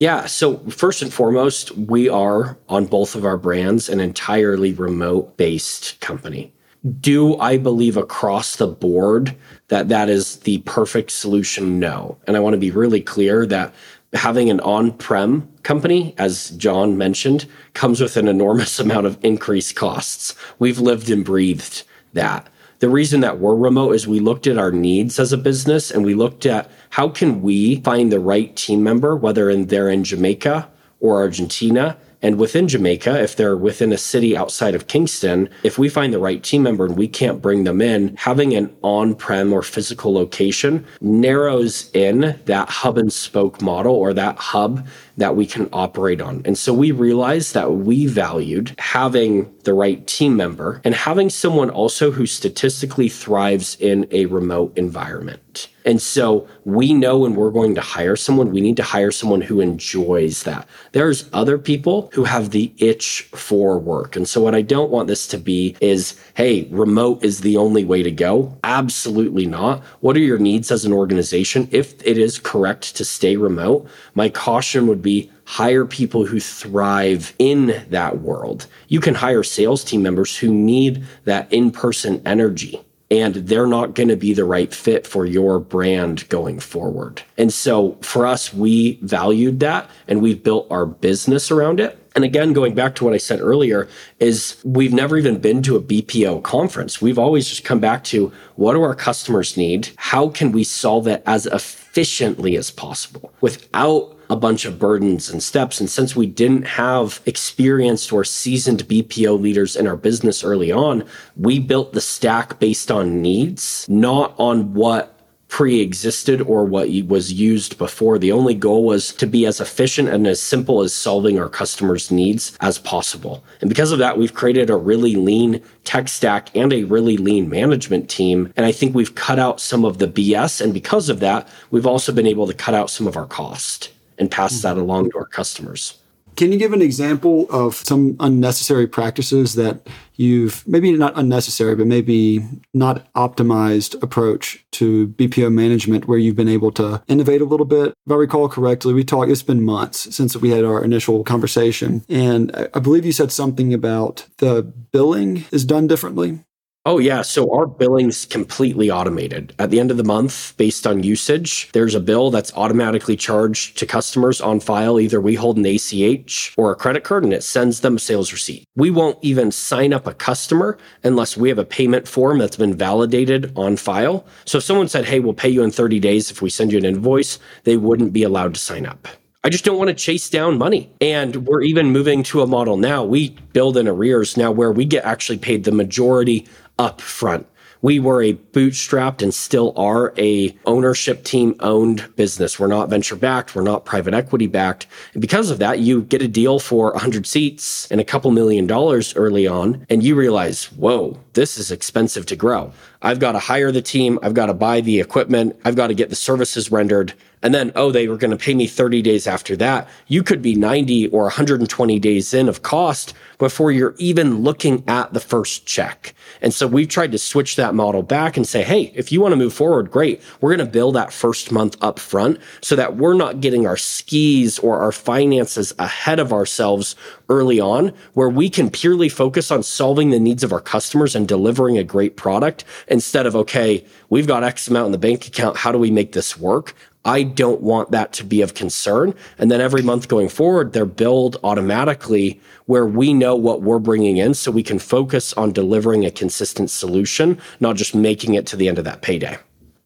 Yeah. 0.00 0.26
So, 0.26 0.58
first 0.68 1.02
and 1.02 1.12
foremost, 1.12 1.70
we 1.72 2.08
are 2.08 2.58
on 2.68 2.86
both 2.86 3.14
of 3.14 3.24
our 3.24 3.38
brands 3.38 3.88
an 3.88 4.00
entirely 4.00 4.74
remote 4.74 5.36
based 5.36 5.98
company. 6.00 6.52
Do 7.00 7.38
I 7.38 7.56
believe 7.56 7.96
across 7.96 8.56
the 8.56 8.66
board 8.66 9.34
that 9.68 9.88
that 9.88 10.10
is 10.10 10.36
the 10.40 10.58
perfect 10.58 11.10
solution? 11.10 11.78
No. 11.78 12.18
And 12.26 12.36
I 12.36 12.40
want 12.40 12.52
to 12.52 12.58
be 12.58 12.70
really 12.70 13.00
clear 13.00 13.46
that 13.46 13.72
having 14.12 14.50
an 14.50 14.60
on 14.60 14.92
prem 14.92 15.48
company, 15.62 16.14
as 16.18 16.50
John 16.50 16.98
mentioned, 16.98 17.46
comes 17.72 18.00
with 18.00 18.18
an 18.18 18.28
enormous 18.28 18.78
amount 18.80 19.06
of 19.06 19.18
increased 19.22 19.76
costs. 19.76 20.34
We've 20.58 20.78
lived 20.78 21.08
and 21.08 21.24
breathed 21.24 21.84
that 22.12 22.48
the 22.84 22.90
reason 22.90 23.22
that 23.22 23.38
we're 23.38 23.56
remote 23.56 23.92
is 23.92 24.06
we 24.06 24.20
looked 24.20 24.46
at 24.46 24.58
our 24.58 24.70
needs 24.70 25.18
as 25.18 25.32
a 25.32 25.38
business 25.38 25.90
and 25.90 26.04
we 26.04 26.12
looked 26.12 26.44
at 26.44 26.70
how 26.90 27.08
can 27.08 27.40
we 27.40 27.76
find 27.76 28.12
the 28.12 28.20
right 28.20 28.54
team 28.56 28.82
member, 28.82 29.16
whether 29.16 29.56
they're 29.64 29.88
in 29.88 30.04
Jamaica 30.04 30.68
or 31.00 31.16
Argentina, 31.16 31.96
and 32.24 32.38
within 32.38 32.68
Jamaica, 32.68 33.22
if 33.22 33.36
they're 33.36 33.54
within 33.54 33.92
a 33.92 33.98
city 33.98 34.34
outside 34.34 34.74
of 34.74 34.86
Kingston, 34.86 35.48
if 35.62 35.78
we 35.78 35.90
find 35.90 36.10
the 36.10 36.18
right 36.18 36.42
team 36.42 36.62
member 36.62 36.86
and 36.86 36.96
we 36.96 37.06
can't 37.06 37.42
bring 37.42 37.64
them 37.64 37.82
in, 37.82 38.16
having 38.16 38.54
an 38.54 38.74
on 38.82 39.14
prem 39.14 39.52
or 39.52 39.62
physical 39.62 40.14
location 40.14 40.86
narrows 41.02 41.90
in 41.92 42.38
that 42.46 42.70
hub 42.70 42.96
and 42.96 43.12
spoke 43.12 43.60
model 43.60 43.94
or 43.94 44.14
that 44.14 44.38
hub 44.38 44.86
that 45.16 45.36
we 45.36 45.46
can 45.46 45.68
operate 45.72 46.20
on. 46.20 46.42
And 46.44 46.58
so 46.58 46.72
we 46.74 46.90
realized 46.90 47.54
that 47.54 47.72
we 47.72 48.06
valued 48.06 48.74
having 48.78 49.52
the 49.64 49.74
right 49.74 50.06
team 50.06 50.36
member 50.36 50.80
and 50.84 50.94
having 50.94 51.30
someone 51.30 51.70
also 51.70 52.10
who 52.10 52.26
statistically 52.26 53.08
thrives 53.08 53.76
in 53.80 54.06
a 54.10 54.26
remote 54.26 54.76
environment. 54.76 55.68
And 55.86 56.00
so 56.00 56.48
we 56.64 56.94
know 56.94 57.18
when 57.18 57.34
we're 57.34 57.50
going 57.50 57.74
to 57.74 57.80
hire 57.80 58.16
someone, 58.16 58.50
we 58.50 58.62
need 58.62 58.78
to 58.78 58.82
hire 58.82 59.10
someone 59.10 59.42
who 59.42 59.60
enjoys 59.60 60.44
that. 60.44 60.66
There's 60.92 61.28
other 61.34 61.58
people 61.58 62.10
who 62.14 62.24
have 62.24 62.50
the 62.50 62.72
itch 62.78 63.28
for 63.32 63.78
work. 63.78 64.16
And 64.16 64.26
so 64.26 64.40
what 64.40 64.54
I 64.54 64.62
don't 64.62 64.90
want 64.90 65.08
this 65.08 65.26
to 65.28 65.38
be 65.38 65.76
is, 65.82 66.18
hey, 66.34 66.66
remote 66.70 67.22
is 67.22 67.40
the 67.40 67.58
only 67.58 67.84
way 67.84 68.02
to 68.02 68.10
go. 68.10 68.56
Absolutely 68.64 69.44
not. 69.44 69.82
What 70.00 70.16
are 70.16 70.20
your 70.20 70.38
needs 70.38 70.70
as 70.70 70.86
an 70.86 70.92
organization? 70.92 71.68
If 71.70 71.94
it 72.02 72.16
is 72.16 72.38
correct 72.38 72.96
to 72.96 73.04
stay 73.04 73.36
remote, 73.36 73.86
my 74.14 74.30
caution 74.30 74.86
would 74.86 75.02
be 75.04 75.30
hire 75.44 75.84
people 75.84 76.26
who 76.26 76.40
thrive 76.40 77.34
in 77.38 77.84
that 77.90 78.20
world. 78.20 78.66
You 78.88 79.00
can 79.00 79.14
hire 79.14 79.42
sales 79.42 79.84
team 79.84 80.02
members 80.02 80.36
who 80.36 80.52
need 80.52 81.04
that 81.24 81.52
in 81.52 81.70
person 81.70 82.20
energy 82.26 82.84
and 83.10 83.34
they're 83.34 83.66
not 83.66 83.94
going 83.94 84.08
to 84.08 84.16
be 84.16 84.32
the 84.32 84.44
right 84.44 84.72
fit 84.72 85.06
for 85.06 85.26
your 85.26 85.60
brand 85.60 86.28
going 86.28 86.58
forward. 86.58 87.22
And 87.36 87.52
so 87.52 87.96
for 88.00 88.26
us, 88.26 88.52
we 88.52 88.98
valued 89.02 89.60
that 89.60 89.88
and 90.08 90.22
we've 90.22 90.42
built 90.42 90.66
our 90.70 90.86
business 90.86 91.50
around 91.50 91.80
it. 91.80 91.98
And 92.16 92.24
again, 92.24 92.52
going 92.52 92.74
back 92.74 92.94
to 92.96 93.04
what 93.04 93.12
I 93.12 93.18
said 93.18 93.40
earlier, 93.40 93.88
is 94.20 94.56
we've 94.64 94.92
never 94.92 95.18
even 95.18 95.38
been 95.38 95.62
to 95.62 95.76
a 95.76 95.82
BPO 95.82 96.42
conference. 96.44 97.02
We've 97.02 97.18
always 97.18 97.48
just 97.48 97.64
come 97.64 97.80
back 97.80 98.04
to 98.04 98.32
what 98.54 98.74
do 98.74 98.82
our 98.82 98.94
customers 98.94 99.56
need? 99.56 99.90
How 99.96 100.28
can 100.28 100.52
we 100.52 100.64
solve 100.64 101.08
it 101.08 101.22
as 101.26 101.46
efficiently 101.46 102.56
as 102.56 102.70
possible 102.70 103.32
without 103.40 104.13
a 104.30 104.36
bunch 104.36 104.64
of 104.64 104.78
burdens 104.78 105.30
and 105.30 105.42
steps. 105.42 105.80
And 105.80 105.88
since 105.88 106.16
we 106.16 106.26
didn't 106.26 106.64
have 106.64 107.20
experienced 107.26 108.12
or 108.12 108.24
seasoned 108.24 108.86
BPO 108.88 109.40
leaders 109.40 109.76
in 109.76 109.86
our 109.86 109.96
business 109.96 110.44
early 110.44 110.72
on, 110.72 111.04
we 111.36 111.58
built 111.58 111.92
the 111.92 112.00
stack 112.00 112.58
based 112.58 112.90
on 112.90 113.22
needs, 113.22 113.86
not 113.88 114.34
on 114.38 114.74
what 114.74 115.14
pre-existed 115.54 116.40
or 116.42 116.64
what 116.64 116.88
was 117.06 117.32
used 117.32 117.78
before. 117.78 118.18
The 118.18 118.32
only 118.32 118.54
goal 118.54 118.84
was 118.84 119.12
to 119.12 119.24
be 119.24 119.46
as 119.46 119.60
efficient 119.60 120.08
and 120.08 120.26
as 120.26 120.42
simple 120.42 120.80
as 120.80 120.92
solving 120.92 121.38
our 121.38 121.48
customers' 121.48 122.10
needs 122.10 122.56
as 122.60 122.78
possible. 122.78 123.44
And 123.60 123.68
because 123.68 123.92
of 123.92 124.00
that, 124.00 124.18
we've 124.18 124.34
created 124.34 124.68
a 124.68 124.76
really 124.76 125.14
lean 125.14 125.62
tech 125.84 126.08
stack 126.08 126.50
and 126.56 126.72
a 126.72 126.82
really 126.82 127.16
lean 127.16 127.48
management 127.48 128.10
team. 128.10 128.52
And 128.56 128.66
I 128.66 128.72
think 128.72 128.96
we've 128.96 129.14
cut 129.14 129.38
out 129.38 129.60
some 129.60 129.84
of 129.84 129.98
the 129.98 130.08
BS. 130.08 130.60
And 130.60 130.74
because 130.74 131.08
of 131.08 131.20
that, 131.20 131.46
we've 131.70 131.86
also 131.86 132.10
been 132.10 132.26
able 132.26 132.48
to 132.48 132.54
cut 132.54 132.74
out 132.74 132.90
some 132.90 133.06
of 133.06 133.16
our 133.16 133.26
cost 133.26 133.90
and 134.18 134.30
pass 134.30 134.60
that 134.62 134.72
mm-hmm. 134.72 134.80
along 134.80 135.10
to 135.10 135.18
our 135.18 135.26
customers. 135.26 135.98
Can 136.36 136.50
you 136.50 136.58
give 136.58 136.72
an 136.72 136.82
example 136.82 137.46
of 137.48 137.76
some 137.76 138.16
unnecessary 138.18 138.88
practices 138.88 139.54
that 139.54 139.86
you've 140.16 140.66
maybe 140.66 140.92
not 140.92 141.12
unnecessary, 141.16 141.76
but 141.76 141.86
maybe 141.86 142.44
not 142.72 143.12
optimized 143.14 144.00
approach 144.02 144.64
to 144.72 145.08
BPO 145.08 145.52
management 145.52 146.08
where 146.08 146.18
you've 146.18 146.34
been 146.34 146.48
able 146.48 146.72
to 146.72 147.02
innovate 147.06 147.40
a 147.40 147.44
little 147.44 147.66
bit? 147.66 147.94
If 148.06 148.12
I 148.12 148.16
recall 148.16 148.48
correctly, 148.48 148.92
we 148.92 149.04
talked, 149.04 149.30
it's 149.30 149.42
been 149.42 149.62
months 149.62 150.14
since 150.14 150.36
we 150.36 150.50
had 150.50 150.64
our 150.64 150.82
initial 150.82 151.22
conversation. 151.22 152.04
And 152.08 152.68
I 152.74 152.80
believe 152.80 153.06
you 153.06 153.12
said 153.12 153.30
something 153.30 153.72
about 153.72 154.26
the 154.38 154.62
billing 154.62 155.44
is 155.52 155.64
done 155.64 155.86
differently. 155.86 156.40
Oh, 156.86 156.98
yeah. 156.98 157.22
So 157.22 157.50
our 157.50 157.66
billing's 157.66 158.26
completely 158.26 158.90
automated. 158.90 159.54
At 159.58 159.70
the 159.70 159.80
end 159.80 159.90
of 159.90 159.96
the 159.96 160.04
month, 160.04 160.54
based 160.58 160.86
on 160.86 161.02
usage, 161.02 161.70
there's 161.72 161.94
a 161.94 162.00
bill 162.00 162.30
that's 162.30 162.52
automatically 162.56 163.16
charged 163.16 163.78
to 163.78 163.86
customers 163.86 164.38
on 164.42 164.60
file. 164.60 165.00
Either 165.00 165.18
we 165.18 165.34
hold 165.34 165.56
an 165.56 165.64
ACH 165.64 166.52
or 166.58 166.70
a 166.70 166.76
credit 166.76 167.02
card 167.02 167.24
and 167.24 167.32
it 167.32 167.42
sends 167.42 167.80
them 167.80 167.96
a 167.96 167.98
sales 167.98 168.32
receipt. 168.32 168.66
We 168.76 168.90
won't 168.90 169.16
even 169.22 169.50
sign 169.50 169.94
up 169.94 170.06
a 170.06 170.12
customer 170.12 170.76
unless 171.02 171.38
we 171.38 171.48
have 171.48 171.58
a 171.58 171.64
payment 171.64 172.06
form 172.06 172.36
that's 172.36 172.56
been 172.56 172.76
validated 172.76 173.50
on 173.56 173.78
file. 173.78 174.26
So 174.44 174.58
if 174.58 174.64
someone 174.64 174.88
said, 174.88 175.06
Hey, 175.06 175.20
we'll 175.20 175.32
pay 175.32 175.48
you 175.48 175.62
in 175.62 175.70
30 175.70 176.00
days 176.00 176.30
if 176.30 176.42
we 176.42 176.50
send 176.50 176.70
you 176.70 176.76
an 176.76 176.84
invoice, 176.84 177.38
they 177.62 177.78
wouldn't 177.78 178.12
be 178.12 178.24
allowed 178.24 178.52
to 178.54 178.60
sign 178.60 178.84
up. 178.84 179.08
I 179.46 179.50
just 179.50 179.66
don't 179.66 179.76
want 179.76 179.88
to 179.88 179.94
chase 179.94 180.30
down 180.30 180.56
money. 180.56 180.90
And 181.02 181.46
we're 181.46 181.60
even 181.60 181.90
moving 181.90 182.22
to 182.24 182.40
a 182.40 182.46
model 182.46 182.78
now. 182.78 183.04
We 183.04 183.36
build 183.52 183.76
in 183.76 183.86
arrears 183.86 184.38
now 184.38 184.50
where 184.50 184.72
we 184.72 184.86
get 184.86 185.04
actually 185.04 185.36
paid 185.36 185.64
the 185.64 185.72
majority 185.72 186.46
up 186.78 187.02
front. 187.02 187.46
We 187.82 188.00
were 188.00 188.22
a 188.22 188.32
bootstrapped 188.32 189.20
and 189.20 189.34
still 189.34 189.74
are 189.76 190.14
a 190.16 190.56
ownership 190.64 191.24
team 191.24 191.54
owned 191.60 192.16
business. 192.16 192.58
We're 192.58 192.68
not 192.68 192.88
venture 192.88 193.16
backed. 193.16 193.54
We're 193.54 193.60
not 193.60 193.84
private 193.84 194.14
equity 194.14 194.46
backed. 194.46 194.86
And 195.12 195.20
because 195.20 195.50
of 195.50 195.58
that, 195.58 195.80
you 195.80 196.00
get 196.00 196.22
a 196.22 196.28
deal 196.28 196.58
for 196.58 196.92
100 196.92 197.26
seats 197.26 197.86
and 197.90 198.00
a 198.00 198.04
couple 198.04 198.30
million 198.30 198.66
dollars 198.66 199.14
early 199.14 199.46
on. 199.46 199.84
And 199.90 200.02
you 200.02 200.14
realize, 200.14 200.72
whoa, 200.72 201.18
this 201.34 201.58
is 201.58 201.70
expensive 201.70 202.24
to 202.26 202.36
grow. 202.36 202.72
I've 203.02 203.20
got 203.20 203.32
to 203.32 203.38
hire 203.38 203.70
the 203.70 203.82
team. 203.82 204.18
I've 204.22 204.32
got 204.32 204.46
to 204.46 204.54
buy 204.54 204.80
the 204.80 204.98
equipment. 205.00 205.54
I've 205.66 205.76
got 205.76 205.88
to 205.88 205.94
get 205.94 206.08
the 206.08 206.16
services 206.16 206.72
rendered. 206.72 207.12
And 207.44 207.54
then, 207.54 207.72
oh, 207.76 207.92
they 207.92 208.08
were 208.08 208.16
going 208.16 208.30
to 208.30 208.38
pay 208.38 208.54
me 208.54 208.66
30 208.66 209.02
days 209.02 209.26
after 209.26 209.54
that. 209.56 209.86
You 210.08 210.22
could 210.22 210.40
be 210.40 210.54
90 210.54 211.08
or 211.08 211.24
120 211.24 211.98
days 212.00 212.32
in 212.32 212.48
of 212.48 212.62
cost 212.62 213.12
before 213.36 213.70
you're 213.70 213.94
even 213.98 214.38
looking 214.38 214.82
at 214.88 215.12
the 215.12 215.20
first 215.20 215.66
check. 215.66 216.14
And 216.40 216.54
so 216.54 216.66
we've 216.66 216.88
tried 216.88 217.12
to 217.12 217.18
switch 217.18 217.56
that 217.56 217.74
model 217.74 218.02
back 218.02 218.38
and 218.38 218.48
say, 218.48 218.62
hey, 218.62 218.92
if 218.94 219.12
you 219.12 219.20
want 219.20 219.32
to 219.32 219.36
move 219.36 219.52
forward, 219.52 219.90
great. 219.90 220.22
We're 220.40 220.56
going 220.56 220.66
to 220.66 220.72
bill 220.72 220.90
that 220.92 221.12
first 221.12 221.52
month 221.52 221.76
up 221.82 221.98
front 221.98 222.38
so 222.62 222.76
that 222.76 222.96
we're 222.96 223.12
not 223.12 223.42
getting 223.42 223.66
our 223.66 223.76
skis 223.76 224.58
or 224.58 224.80
our 224.80 224.92
finances 224.92 225.74
ahead 225.78 226.20
of 226.20 226.32
ourselves 226.32 226.96
early 227.28 227.60
on, 227.60 227.92
where 228.14 228.30
we 228.30 228.48
can 228.48 228.70
purely 228.70 229.10
focus 229.10 229.50
on 229.50 229.62
solving 229.62 230.08
the 230.08 230.18
needs 230.18 230.44
of 230.44 230.52
our 230.52 230.60
customers 230.60 231.14
and 231.14 231.28
delivering 231.28 231.76
a 231.76 231.84
great 231.84 232.16
product 232.16 232.64
instead 232.88 233.26
of, 233.26 233.36
okay, 233.36 233.84
we've 234.08 234.26
got 234.26 234.42
X 234.42 234.66
amount 234.66 234.86
in 234.86 234.92
the 234.92 234.98
bank 234.98 235.26
account. 235.26 235.58
How 235.58 235.72
do 235.72 235.78
we 235.78 235.90
make 235.90 236.12
this 236.12 236.38
work? 236.38 236.74
I 237.04 237.22
don't 237.22 237.60
want 237.60 237.90
that 237.90 238.12
to 238.14 238.24
be 238.24 238.40
of 238.40 238.54
concern. 238.54 239.14
And 239.38 239.50
then 239.50 239.60
every 239.60 239.82
month 239.82 240.08
going 240.08 240.28
forward, 240.28 240.72
they're 240.72 240.86
billed 240.86 241.38
automatically 241.44 242.40
where 242.66 242.86
we 242.86 243.12
know 243.12 243.36
what 243.36 243.62
we're 243.62 243.78
bringing 243.78 244.16
in 244.16 244.32
so 244.34 244.50
we 244.50 244.62
can 244.62 244.78
focus 244.78 245.32
on 245.34 245.52
delivering 245.52 246.06
a 246.06 246.10
consistent 246.10 246.70
solution, 246.70 247.38
not 247.60 247.76
just 247.76 247.94
making 247.94 248.34
it 248.34 248.46
to 248.46 248.56
the 248.56 248.68
end 248.68 248.78
of 248.78 248.84
that 248.84 249.02
payday. 249.02 249.36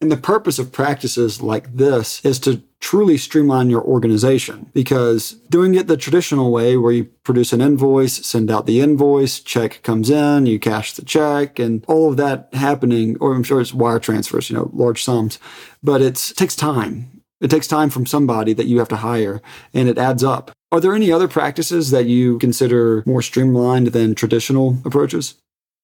And 0.01 0.11
the 0.11 0.17
purpose 0.17 0.59
of 0.59 0.71
practices 0.71 1.41
like 1.41 1.75
this 1.75 2.23
is 2.23 2.39
to 2.39 2.63
truly 2.79 3.17
streamline 3.17 3.69
your 3.69 3.83
organization 3.83 4.69
because 4.73 5.31
doing 5.49 5.75
it 5.75 5.87
the 5.87 5.97
traditional 5.97 6.51
way 6.51 6.77
where 6.77 6.93
you 6.93 7.03
produce 7.23 7.51
an 7.51 7.59
invoice, 7.59 8.25
send 8.25 8.49
out 8.49 8.65
the 8.65 8.79
invoice, 8.79 9.41
check 9.41 9.83
comes 9.83 10.09
in, 10.09 10.45
you 10.45 10.57
cash 10.57 10.93
the 10.93 11.03
check 11.03 11.59
and 11.59 11.83
all 11.87 12.09
of 12.09 12.15
that 12.15 12.47
happening, 12.53 13.17
or 13.19 13.35
I'm 13.35 13.43
sure 13.43 13.59
it's 13.59 13.73
wire 13.73 13.99
transfers, 13.99 14.49
you 14.49 14.55
know, 14.55 14.69
large 14.73 15.03
sums, 15.03 15.37
but 15.83 16.01
it 16.01 16.15
takes 16.37 16.55
time. 16.55 17.21
It 17.41 17.49
takes 17.49 17.67
time 17.67 17.89
from 17.89 18.05
somebody 18.05 18.53
that 18.53 18.67
you 18.67 18.79
have 18.79 18.89
to 18.89 18.97
hire 18.97 19.41
and 19.73 19.89
it 19.89 19.97
adds 19.97 20.23
up. 20.23 20.51
Are 20.71 20.79
there 20.79 20.95
any 20.95 21.11
other 21.11 21.27
practices 21.27 21.91
that 21.91 22.05
you 22.05 22.39
consider 22.39 23.03
more 23.05 23.21
streamlined 23.21 23.87
than 23.87 24.15
traditional 24.15 24.77
approaches? 24.85 25.35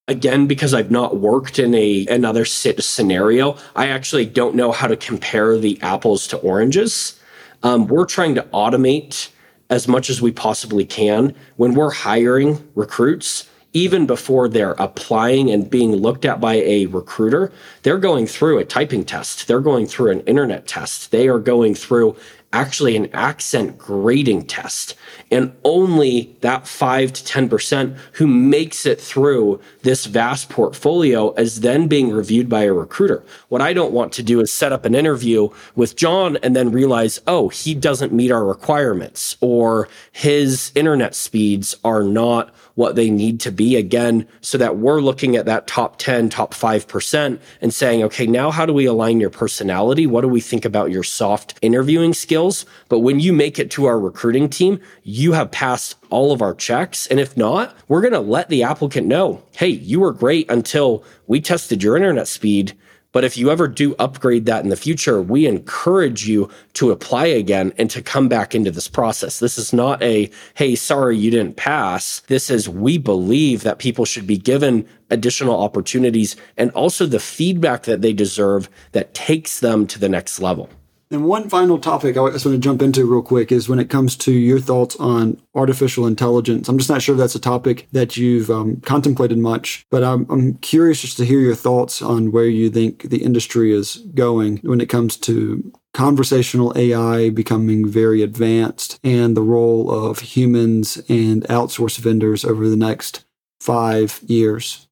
Again 0.07 0.45
because 0.45 0.73
i've 0.73 0.91
not 0.91 1.17
worked 1.17 1.57
in 1.57 1.73
a 1.73 2.05
another 2.07 2.45
scenario 2.45 3.57
i 3.75 3.87
actually 3.87 4.25
don't 4.25 4.55
know 4.55 4.71
how 4.71 4.87
to 4.87 4.95
compare 4.95 5.57
the 5.57 5.81
apples 5.81 6.27
to 6.27 6.37
oranges 6.37 7.19
um, 7.63 7.87
we're 7.87 8.05
trying 8.05 8.35
to 8.35 8.43
automate 8.53 9.29
as 9.69 9.87
much 9.87 10.09
as 10.09 10.21
we 10.21 10.31
possibly 10.31 10.85
can 10.85 11.33
when 11.55 11.73
we're 11.73 11.91
hiring 11.91 12.63
recruits 12.75 13.49
even 13.75 14.05
before 14.05 14.47
they're 14.47 14.71
applying 14.79 15.51
and 15.51 15.69
being 15.69 15.93
looked 15.97 16.23
at 16.23 16.39
by 16.39 16.53
a 16.55 16.85
recruiter, 16.85 17.51
they're 17.83 17.97
going 17.97 18.25
through 18.25 18.57
a 18.57 18.63
typing 18.63 19.03
test. 19.03 19.49
They're 19.49 19.59
going 19.59 19.85
through 19.85 20.11
an 20.11 20.21
internet 20.21 20.65
test. 20.65 21.11
They 21.11 21.27
are 21.27 21.39
going 21.39 21.75
through 21.75 22.15
actually 22.55 22.95
an 22.95 23.09
accent 23.13 23.77
grading 23.77 24.45
test. 24.45 24.95
And 25.29 25.53
only 25.65 26.37
that 26.39 26.67
5 26.67 27.11
to 27.11 27.23
10% 27.23 27.97
who 28.13 28.27
makes 28.27 28.85
it 28.85 29.01
through 29.01 29.59
this 29.81 30.05
vast 30.05 30.49
portfolio 30.49 31.33
is 31.33 31.59
then 31.59 31.87
being 31.87 32.11
reviewed 32.11 32.47
by 32.47 32.63
a 32.63 32.71
recruiter. 32.73 33.23
What 33.49 33.61
I 33.61 33.73
don't 33.73 33.91
want 33.91 34.13
to 34.13 34.23
do 34.23 34.39
is 34.39 34.53
set 34.53 34.71
up 34.71 34.85
an 34.85 34.95
interview 34.95 35.49
with 35.75 35.97
John 35.97 36.37
and 36.37 36.55
then 36.55 36.71
realize, 36.71 37.19
oh, 37.27 37.49
he 37.49 37.75
doesn't 37.75 38.13
meet 38.13 38.31
our 38.31 38.45
requirements 38.45 39.35
or 39.41 39.89
his 40.13 40.71
internet 40.75 41.13
speeds 41.13 41.75
are 41.83 42.03
not 42.03 42.53
what 42.75 42.95
they 42.95 43.09
need 43.09 43.39
to 43.39 43.51
be 43.51 43.77
again, 43.77 44.27
so 44.41 44.57
that 44.57 44.77
we're 44.77 44.99
looking 44.99 45.35
at 45.35 45.45
that 45.45 45.65
top 45.65 45.97
10, 45.97 46.29
top 46.29 46.53
5% 46.53 47.39
and 47.61 47.73
saying, 47.73 48.03
okay, 48.03 48.27
now 48.27 48.51
how 48.51 48.65
do 48.65 48.73
we 48.73 48.85
align 48.85 49.19
your 49.19 49.29
personality? 49.29 50.05
What 50.05 50.21
do 50.21 50.27
we 50.27 50.41
think 50.41 50.65
about 50.65 50.91
your 50.91 51.03
soft 51.03 51.57
interviewing 51.61 52.13
skills? 52.13 52.44
But 52.89 52.99
when 52.99 53.19
you 53.19 53.33
make 53.33 53.59
it 53.59 53.71
to 53.71 53.85
our 53.85 53.99
recruiting 53.99 54.49
team, 54.49 54.79
you 55.03 55.33
have 55.33 55.51
passed 55.51 55.95
all 56.09 56.31
of 56.31 56.41
our 56.41 56.53
checks. 56.53 57.07
And 57.07 57.19
if 57.19 57.35
not, 57.35 57.75
we're 57.87 58.01
going 58.01 58.13
to 58.13 58.19
let 58.19 58.49
the 58.49 58.63
applicant 58.63 59.07
know, 59.07 59.43
hey, 59.53 59.69
you 59.69 59.99
were 59.99 60.13
great 60.13 60.49
until 60.49 61.03
we 61.27 61.41
tested 61.41 61.81
your 61.81 61.95
internet 61.95 62.27
speed 62.27 62.77
but 63.15 63.23
if 63.23 63.37
you 63.37 63.49
ever 63.49 63.69
do 63.69 63.95
upgrade 63.97 64.45
that 64.47 64.65
in 64.65 64.69
the 64.69 64.75
future, 64.75 65.21
we 65.21 65.47
encourage 65.47 66.27
you 66.27 66.49
to 66.73 66.91
apply 66.91 67.27
again 67.27 67.71
and 67.77 67.89
to 67.91 68.01
come 68.01 68.27
back 68.27 68.53
into 68.53 68.71
this 68.71 68.89
process. 68.89 69.39
This 69.39 69.57
is 69.57 69.71
not 69.71 70.03
a, 70.03 70.29
hey, 70.55 70.75
sorry, 70.75 71.17
you 71.17 71.31
didn't 71.31 71.55
pass. 71.55 72.19
This 72.27 72.49
is, 72.49 72.67
we 72.67 72.97
believe 72.97 73.63
that 73.63 73.79
people 73.79 74.03
should 74.03 74.27
be 74.27 74.37
given 74.37 74.85
additional 75.11 75.57
opportunities 75.57 76.35
and 76.57 76.71
also 76.71 77.05
the 77.05 77.21
feedback 77.21 77.83
that 77.83 78.01
they 78.01 78.11
deserve 78.11 78.67
that 78.91 79.13
takes 79.13 79.61
them 79.61 79.87
to 79.87 79.97
the 79.97 80.09
next 80.09 80.41
level. 80.41 80.69
And 81.15 81.23
one 81.23 81.47
final 81.47 81.79
topic 81.79 82.17
I 82.17 82.29
just 82.31 82.45
want 82.45 82.55
to 82.55 82.59
jump 82.59 82.81
into 82.81 83.05
real 83.05 83.21
quick 83.21 83.49
is 83.49 83.69
when 83.69 83.79
it 83.79 83.89
comes 83.89 84.17
to 84.17 84.33
your 84.33 84.59
thoughts 84.59 84.97
on 84.97 85.41
artificial 85.55 86.05
intelligence. 86.05 86.67
I'm 86.67 86.77
just 86.77 86.89
not 86.89 87.01
sure 87.01 87.15
if 87.15 87.19
that's 87.19 87.35
a 87.35 87.39
topic 87.39 87.87
that 87.93 88.17
you've 88.17 88.49
um, 88.49 88.81
contemplated 88.81 89.37
much, 89.37 89.85
but 89.89 90.03
I'm, 90.03 90.29
I'm 90.29 90.55
curious 90.55 90.99
just 90.99 91.15
to 91.15 91.25
hear 91.25 91.39
your 91.39 91.55
thoughts 91.55 92.01
on 92.01 92.33
where 92.33 92.49
you 92.49 92.69
think 92.69 93.03
the 93.03 93.23
industry 93.23 93.71
is 93.71 93.95
going 94.13 94.57
when 94.57 94.81
it 94.81 94.89
comes 94.89 95.15
to 95.19 95.71
conversational 95.93 96.73
AI 96.75 97.29
becoming 97.29 97.87
very 97.87 98.21
advanced 98.21 98.99
and 99.01 99.37
the 99.37 99.41
role 99.41 99.89
of 99.89 100.19
humans 100.19 100.97
and 101.07 101.43
outsource 101.43 101.97
vendors 101.97 102.43
over 102.43 102.67
the 102.67 102.75
next 102.75 103.23
five 103.61 104.19
years. 104.27 104.84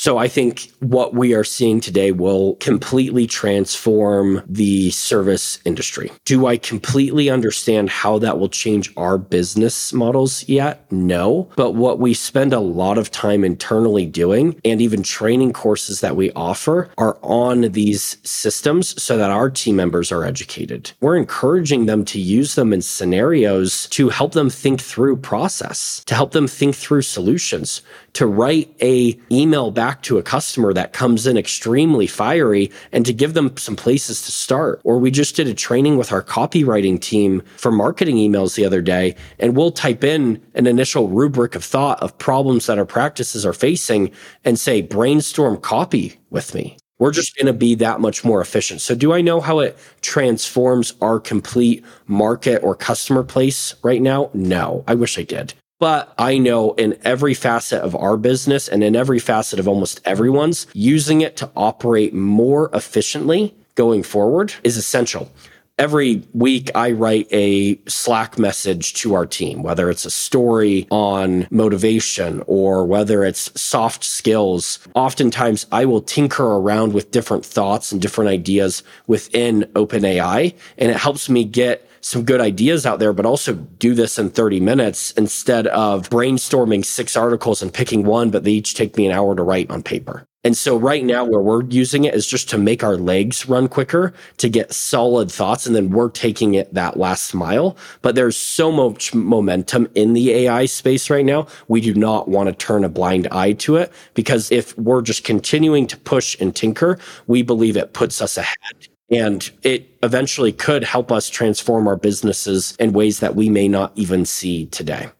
So 0.00 0.16
I 0.16 0.28
think 0.28 0.72
what 0.78 1.12
we 1.12 1.34
are 1.34 1.44
seeing 1.44 1.78
today 1.78 2.10
will 2.10 2.54
completely 2.54 3.26
transform 3.26 4.42
the 4.48 4.90
service 4.92 5.58
industry. 5.66 6.10
Do 6.24 6.46
I 6.46 6.56
completely 6.56 7.28
understand 7.28 7.90
how 7.90 8.18
that 8.20 8.38
will 8.38 8.48
change 8.48 8.90
our 8.96 9.18
business 9.18 9.92
models 9.92 10.48
yet? 10.48 10.90
No. 10.90 11.50
But 11.54 11.72
what 11.72 11.98
we 11.98 12.14
spend 12.14 12.54
a 12.54 12.60
lot 12.60 12.96
of 12.96 13.10
time 13.10 13.44
internally 13.44 14.06
doing 14.06 14.58
and 14.64 14.80
even 14.80 15.02
training 15.02 15.52
courses 15.52 16.00
that 16.00 16.16
we 16.16 16.32
offer 16.32 16.88
are 16.96 17.18
on 17.20 17.72
these 17.72 18.16
systems 18.22 19.00
so 19.02 19.18
that 19.18 19.28
our 19.28 19.50
team 19.50 19.76
members 19.76 20.10
are 20.10 20.24
educated. 20.24 20.92
We're 21.02 21.18
encouraging 21.18 21.84
them 21.84 22.06
to 22.06 22.18
use 22.18 22.54
them 22.54 22.72
in 22.72 22.80
scenarios 22.80 23.86
to 23.90 24.08
help 24.08 24.32
them 24.32 24.48
think 24.48 24.80
through 24.80 25.18
process, 25.18 26.02
to 26.06 26.14
help 26.14 26.32
them 26.32 26.48
think 26.48 26.74
through 26.74 27.02
solutions, 27.02 27.82
to 28.14 28.26
write 28.26 28.74
a 28.82 29.18
email 29.30 29.70
back 29.70 30.02
to 30.02 30.18
a 30.18 30.22
customer 30.22 30.72
that 30.72 30.92
comes 30.92 31.26
in 31.26 31.36
extremely 31.36 32.06
fiery 32.06 32.70
and 32.92 33.06
to 33.06 33.12
give 33.12 33.34
them 33.34 33.56
some 33.56 33.76
places 33.76 34.22
to 34.22 34.32
start. 34.32 34.80
Or 34.84 34.98
we 34.98 35.10
just 35.10 35.36
did 35.36 35.46
a 35.46 35.54
training 35.54 35.96
with 35.96 36.12
our 36.12 36.22
copywriting 36.22 37.00
team 37.00 37.42
for 37.56 37.70
marketing 37.70 38.16
emails 38.16 38.54
the 38.54 38.64
other 38.64 38.82
day, 38.82 39.14
and 39.38 39.56
we'll 39.56 39.72
type 39.72 40.04
in 40.04 40.42
an 40.54 40.66
initial 40.66 41.08
rubric 41.08 41.54
of 41.54 41.64
thought 41.64 42.02
of 42.02 42.16
problems 42.18 42.66
that 42.66 42.78
our 42.78 42.86
practices 42.86 43.46
are 43.46 43.52
facing 43.52 44.10
and 44.44 44.58
say, 44.58 44.82
brainstorm 44.82 45.56
copy 45.56 46.18
with 46.30 46.54
me. 46.54 46.76
We're 46.98 47.12
just 47.12 47.34
going 47.34 47.46
to 47.46 47.54
be 47.54 47.74
that 47.76 48.00
much 48.00 48.24
more 48.26 48.42
efficient. 48.42 48.82
So, 48.82 48.94
do 48.94 49.14
I 49.14 49.22
know 49.22 49.40
how 49.40 49.60
it 49.60 49.78
transforms 50.02 50.92
our 51.00 51.18
complete 51.18 51.82
market 52.06 52.62
or 52.62 52.74
customer 52.74 53.22
place 53.22 53.74
right 53.82 54.02
now? 54.02 54.30
No, 54.34 54.84
I 54.86 54.94
wish 54.94 55.18
I 55.18 55.22
did. 55.22 55.54
But 55.80 56.14
I 56.18 56.38
know 56.38 56.74
in 56.74 56.96
every 57.02 57.34
facet 57.34 57.80
of 57.82 57.96
our 57.96 58.16
business 58.16 58.68
and 58.68 58.84
in 58.84 58.94
every 58.94 59.18
facet 59.18 59.58
of 59.58 59.66
almost 59.66 60.00
everyone's, 60.04 60.66
using 60.74 61.22
it 61.22 61.36
to 61.38 61.50
operate 61.56 62.14
more 62.14 62.70
efficiently 62.74 63.54
going 63.74 64.02
forward 64.02 64.52
is 64.62 64.76
essential. 64.76 65.32
every 65.80 66.22
week 66.34 66.70
I 66.74 66.92
write 66.92 67.26
a 67.32 67.80
Slack 67.88 68.38
message 68.38 68.92
to 68.94 69.14
our 69.14 69.24
team, 69.24 69.62
whether 69.62 69.88
it's 69.88 70.04
a 70.04 70.10
story 70.10 70.86
on 70.90 71.48
motivation 71.50 72.42
or 72.46 72.84
whether 72.84 73.24
it's 73.24 73.50
soft 73.58 74.04
skills. 74.04 74.78
Oftentimes 74.94 75.66
I 75.72 75.86
will 75.86 76.02
tinker 76.02 76.44
around 76.44 76.92
with 76.92 77.10
different 77.10 77.46
thoughts 77.46 77.92
and 77.92 78.00
different 78.00 78.28
ideas 78.28 78.82
within 79.06 79.62
OpenAI, 79.74 80.54
and 80.76 80.90
it 80.90 80.98
helps 80.98 81.30
me 81.30 81.44
get 81.44 81.88
some 82.00 82.24
good 82.24 82.40
ideas 82.40 82.86
out 82.86 82.98
there, 82.98 83.12
but 83.12 83.26
also 83.26 83.54
do 83.54 83.94
this 83.94 84.18
in 84.18 84.30
30 84.30 84.60
minutes 84.60 85.10
instead 85.12 85.66
of 85.68 86.08
brainstorming 86.10 86.84
six 86.84 87.16
articles 87.16 87.62
and 87.62 87.72
picking 87.72 88.04
one, 88.04 88.30
but 88.30 88.44
they 88.44 88.52
each 88.52 88.74
take 88.74 88.96
me 88.96 89.06
an 89.06 89.12
hour 89.12 89.34
to 89.34 89.42
write 89.42 89.70
on 89.70 89.82
paper. 89.82 90.26
And 90.42 90.56
so 90.56 90.78
right 90.78 91.04
now 91.04 91.24
where 91.24 91.42
we're 91.42 91.64
using 91.64 92.04
it 92.04 92.14
is 92.14 92.26
just 92.26 92.48
to 92.50 92.58
make 92.58 92.82
our 92.82 92.96
legs 92.96 93.46
run 93.46 93.68
quicker 93.68 94.14
to 94.38 94.48
get 94.48 94.72
solid 94.72 95.30
thoughts. 95.30 95.66
And 95.66 95.76
then 95.76 95.90
we're 95.90 96.08
taking 96.08 96.54
it 96.54 96.72
that 96.72 96.96
last 96.96 97.34
mile. 97.34 97.76
But 98.00 98.14
there's 98.14 98.38
so 98.38 98.72
much 98.72 99.12
momentum 99.12 99.88
in 99.94 100.14
the 100.14 100.30
AI 100.32 100.64
space 100.64 101.10
right 101.10 101.26
now. 101.26 101.46
We 101.68 101.82
do 101.82 101.92
not 101.92 102.28
want 102.28 102.48
to 102.48 102.54
turn 102.54 102.84
a 102.84 102.88
blind 102.88 103.28
eye 103.30 103.52
to 103.52 103.76
it 103.76 103.92
because 104.14 104.50
if 104.50 104.76
we're 104.78 105.02
just 105.02 105.24
continuing 105.24 105.86
to 105.88 105.98
push 105.98 106.40
and 106.40 106.56
tinker, 106.56 106.98
we 107.26 107.42
believe 107.42 107.76
it 107.76 107.92
puts 107.92 108.22
us 108.22 108.38
ahead. 108.38 108.89
And 109.10 109.50
it 109.62 109.98
eventually 110.02 110.52
could 110.52 110.84
help 110.84 111.10
us 111.10 111.28
transform 111.28 111.88
our 111.88 111.96
businesses 111.96 112.76
in 112.78 112.92
ways 112.92 113.20
that 113.20 113.34
we 113.34 113.48
may 113.48 113.66
not 113.66 113.92
even 113.96 114.24
see 114.24 114.66
today. 114.66 115.10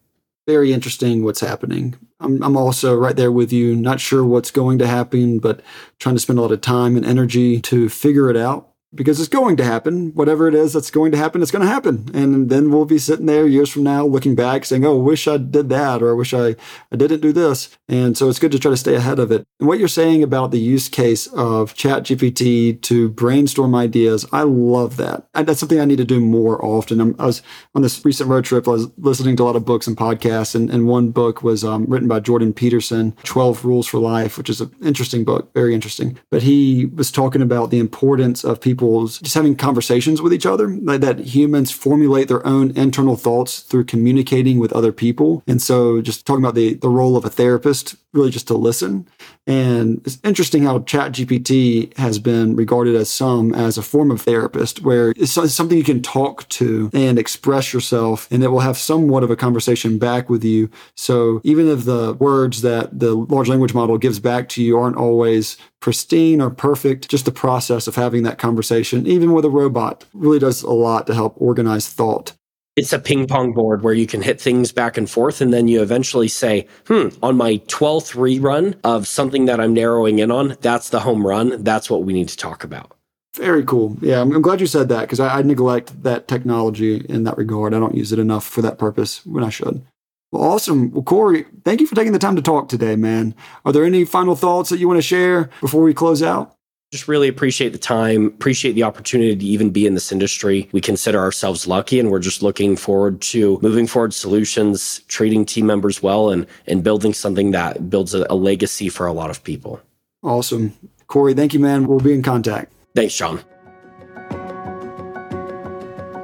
Very 0.47 0.73
interesting 0.73 1.25
what's 1.25 1.41
happening. 1.41 1.97
I'm, 2.21 2.43
I'm 2.43 2.57
also 2.57 2.95
right 2.95 3.17
there 3.17 3.33
with 3.33 3.53
you, 3.53 3.75
not 3.75 4.01
sure 4.01 4.25
what's 4.25 4.51
going 4.51 4.79
to 4.79 4.87
happen, 4.87 5.39
but 5.39 5.61
trying 5.99 6.15
to 6.15 6.21
spend 6.21 6.39
a 6.39 6.43
lot 6.43 6.53
of 6.53 6.61
time 6.61 6.97
and 6.97 7.05
energy 7.05 7.61
to 7.63 7.89
figure 7.89 8.31
it 8.31 8.37
out 8.37 8.70
because 8.95 9.21
it's 9.21 9.29
going 9.29 9.57
to 9.57 9.65
happen. 9.65 10.13
Whatever 10.15 10.49
it 10.49 10.55
is 10.55 10.73
that's 10.73 10.91
going 10.91 11.13
to 11.13 11.19
happen, 11.19 11.43
it's 11.43 11.51
going 11.51 11.65
to 11.65 11.73
happen. 11.73 12.11
And 12.13 12.51
then 12.51 12.71
we'll 12.71 12.85
be 12.85 12.99
sitting 12.99 13.27
there 13.27 13.47
years 13.47 13.71
from 13.71 13.85
now 13.85 14.05
looking 14.05 14.35
back 14.35 14.65
saying, 14.65 14.85
oh, 14.85 14.99
I 14.99 15.03
wish 15.03 15.29
I 15.29 15.37
did 15.37 15.69
that 15.69 16.03
or 16.03 16.11
I 16.11 16.15
wish 16.15 16.35
I, 16.35 16.57
I 16.91 16.97
didn't 16.97 17.21
do 17.21 17.33
this. 17.33 17.77
And 17.89 18.17
so 18.17 18.29
it's 18.29 18.39
good 18.39 18.53
to 18.53 18.59
try 18.59 18.71
to 18.71 18.77
stay 18.77 18.95
ahead 18.95 19.19
of 19.19 19.31
it. 19.31 19.47
And 19.59 19.69
what 19.69 19.79
you're 19.79 19.89
saying 19.89 20.23
about 20.23 20.51
the 20.51 20.59
use 20.59 20.89
case 20.89 21.27
of 21.29 21.75
ChatGPT 21.75 22.81
to 22.83 23.09
brainstorm 23.11 23.75
ideas, 23.75 24.27
I 24.33 24.43
love 24.43 24.97
that. 24.97 25.27
And 25.35 25.47
that's 25.47 25.61
something 25.61 25.81
I 25.81 25.85
need 25.85 25.99
to 25.99 26.05
do 26.05 26.21
more 26.21 26.65
often. 26.65 27.01
I'm, 27.01 27.15
i 27.19 27.27
was 27.27 27.43
on 27.75 27.83
this 27.83 28.05
recent 28.05 28.29
road 28.29 28.45
trip, 28.45 28.67
I 28.67 28.73
was 28.73 28.91
listening 28.99 29.37
to 29.37 29.43
a 29.43 29.45
lot 29.45 29.57
of 29.57 29.65
books 29.65 29.87
and 29.87 29.97
podcasts, 29.97 30.55
and, 30.55 30.71
and 30.71 30.89
one 30.89 31.11
book 31.11 31.43
was 31.43 31.65
um, 31.65 31.87
written 31.87 32.09
by 32.09 32.21
Jordan 32.21 32.53
Peterson, 32.53 33.13
12 33.25 33.65
Rules 33.65 33.87
for 33.87 33.99
Life, 33.99 34.37
which 34.37 34.51
is 34.51 34.61
an 34.61 34.75
interesting 34.83 35.25
book, 35.25 35.53
very 35.55 35.75
interesting. 35.75 36.19
But 36.31 36.43
he 36.43 36.87
was 36.87 37.13
talking 37.13 37.43
about 37.43 37.71
the 37.71 37.79
importance 37.79 38.45
of 38.45 38.61
people 38.61 38.80
just 38.81 39.35
having 39.35 39.57
conversations 39.57 40.21
with 40.21 40.33
each 40.33 40.47
other, 40.47 40.69
like 40.69 41.01
that 41.01 41.21
humans 41.21 41.71
formulate 41.71 42.29
their 42.29 42.45
own 42.47 42.77
internal 42.77 43.17
thoughts 43.17 43.61
through 43.61 43.85
communicating 43.85 44.59
with 44.59 44.73
other 44.73 44.93
people. 44.93 45.43
And 45.47 45.61
so 45.61 46.01
just 46.01 46.27
talking 46.27 46.45
about 46.45 46.55
the, 46.55 46.75
the 46.75 46.89
role 46.89 47.17
of 47.17 47.25
a 47.25 47.31
therapist, 47.31 47.97
really 48.13 48.31
just 48.31 48.49
to 48.49 48.55
listen. 48.55 49.07
And 49.47 50.01
it's 50.05 50.19
interesting 50.25 50.65
how 50.65 50.81
ChatGPT 50.81 51.97
has 51.97 52.19
been 52.19 52.57
regarded 52.57 52.97
as 52.97 53.09
some 53.09 53.55
as 53.55 53.79
a 53.79 53.83
form 53.83 54.11
of 54.11 54.23
therapist, 54.23 54.83
where 54.83 55.13
it's 55.17 55.33
something 55.33 55.79
you 55.79 55.85
can 55.85 56.03
talk 56.03 56.49
to 56.51 56.91
and 56.93 57.19
express 57.19 57.73
yourself, 57.73 58.29
and 58.31 58.43
it 58.43 58.49
will 58.49 58.61
have 58.61 58.77
somewhat 58.77 59.23
of 59.23 59.31
a 59.31 59.37
conversation 59.37 59.99
back 59.99 60.29
with 60.29 60.45
you. 60.45 60.71
So 60.97 61.41
even 61.45 61.69
if 61.69 61.85
the 61.85 62.15
words 62.15 62.63
that 62.63 62.99
the 62.99 63.15
large 63.15 63.49
language 63.49 63.75
model 63.75 63.99
gives 63.99 64.21
back 64.21 64.49
to 64.51 64.63
you 64.63 64.79
aren't 64.79 64.97
always 64.97 65.57
pristine 65.81 66.41
or 66.41 66.51
perfect, 66.51 67.09
just 67.09 67.25
the 67.25 67.33
process 67.33 67.87
of 67.87 67.97
having 67.97 68.23
that 68.23 68.39
conversation, 68.39 69.07
even 69.07 69.33
with 69.33 69.45
a 69.45 69.51
robot, 69.51 70.05
really 70.13 70.39
does 70.39 70.63
a 70.63 70.71
lot 70.71 71.07
to 71.07 71.15
help 71.15 71.35
organize 71.39 71.89
thought. 71.89 72.33
It's 72.77 72.93
a 72.93 72.99
ping 72.99 73.27
pong 73.27 73.53
board 73.53 73.83
where 73.83 73.95
you 73.95 74.07
can 74.07 74.23
hit 74.23 74.41
things 74.41 74.73
back 74.73 74.97
and 74.97 75.11
forth, 75.11 75.41
and 75.41 75.53
then 75.53 75.69
you 75.69 75.83
eventually 75.83 76.29
say, 76.29 76.67
hmm, 76.87 77.09
on 77.23 77.37
my 77.37 77.57
12th 77.67 78.15
rerun 78.15 78.79
of 78.85 79.09
something 79.09 79.47
that 79.47 79.61
I'm 79.61 79.75
narrowing 79.75 80.19
in 80.21 80.31
on, 80.31 80.57
that's 80.61 80.91
the 80.91 81.01
home 81.01 81.27
run. 81.27 81.63
That's 81.65 81.91
what 81.91 82.05
we 82.05 82.13
need 82.13 82.29
to 82.29 82.37
talk 82.37 82.63
about. 82.63 82.97
Very 83.37 83.65
cool. 83.65 83.97
Yeah, 84.01 84.21
I'm, 84.21 84.43
glad 84.43 84.61
you 84.61 84.67
said 84.67 84.89
that 84.89 85.03
because 85.03 85.21
I, 85.21 85.39
I 85.39 85.43
neglect 85.43 86.03
that 86.03 86.27
technology 86.27 87.05
in 87.09 87.25
that 87.25 87.37
regard. 87.37 87.75
I 87.75 87.79
don't 87.79 87.95
use 87.95 88.13
it 88.13 88.19
enough 88.19 88.45
for 88.45 88.63
that 88.63 88.79
purpose 88.79 89.25
when 89.25 89.45
I 89.45 89.51
should. 89.51 89.85
Well, 90.33 90.45
awesome. 90.45 90.93
Well, 90.93 91.03
Cory, 91.03 91.47
thank 91.65 91.81
you 91.81 91.87
for 91.87 91.97
taking 91.97 92.13
the 92.13 92.19
time 92.19 92.37
to 92.37 92.43
talk 92.43 92.69
today, 92.69 92.95
man. 92.95 93.35
Are 93.65 93.73
there 93.73 93.85
any 93.85 94.05
final 94.05 94.37
thoughts 94.37 94.71
that 94.71 94.79
you 94.79 94.87
want 94.87 94.99
to 94.99 95.03
share 95.03 95.51
before 95.61 95.83
we 95.83 95.93
close 95.93 96.23
out? 96.23 96.55
Just 96.93 97.09
really 97.09 97.29
appreciate 97.29 97.71
the 97.71 97.79
time, 97.79 98.27
appreciate 98.27 98.73
the 98.73 98.83
opportunity 98.83 99.37
to 99.37 99.45
even 99.45 99.71
be 99.71 99.87
in 99.87 99.95
this 99.95 100.11
industry. 100.11 100.69
We 100.73 100.81
consider 100.81 101.21
ourselves 101.21 101.69
lucky 101.69 102.01
and 102.01 102.11
we're 102.11 102.19
just 102.19 102.43
looking 102.43 102.77
forward 102.77 103.21
to 103.23 103.61
moving 103.63 103.87
forward 103.87 104.13
solutions, 104.13 105.01
treating 105.07 105.45
team 105.45 105.67
members 105.67 106.03
well, 106.03 106.31
and, 106.31 106.47
and 106.67 106.83
building 106.83 107.15
something 107.15 107.53
that 107.53 107.91
builds 107.91 108.13
a, 108.15 108.27
a 108.29 108.35
legacy 108.35 108.89
for 108.89 109.07
a 109.07 109.13
lot 109.13 109.31
of 109.31 109.43
people. 109.45 109.81
Awesome. 110.23 110.77
Cory, 111.07 111.35
thank 111.35 111.55
you, 111.55 111.61
man. 111.61 111.87
We'll 111.87 112.01
be 112.01 112.13
in 112.13 112.23
contact. 112.23 112.73
Thanks, 112.95 113.17
John. 113.17 113.41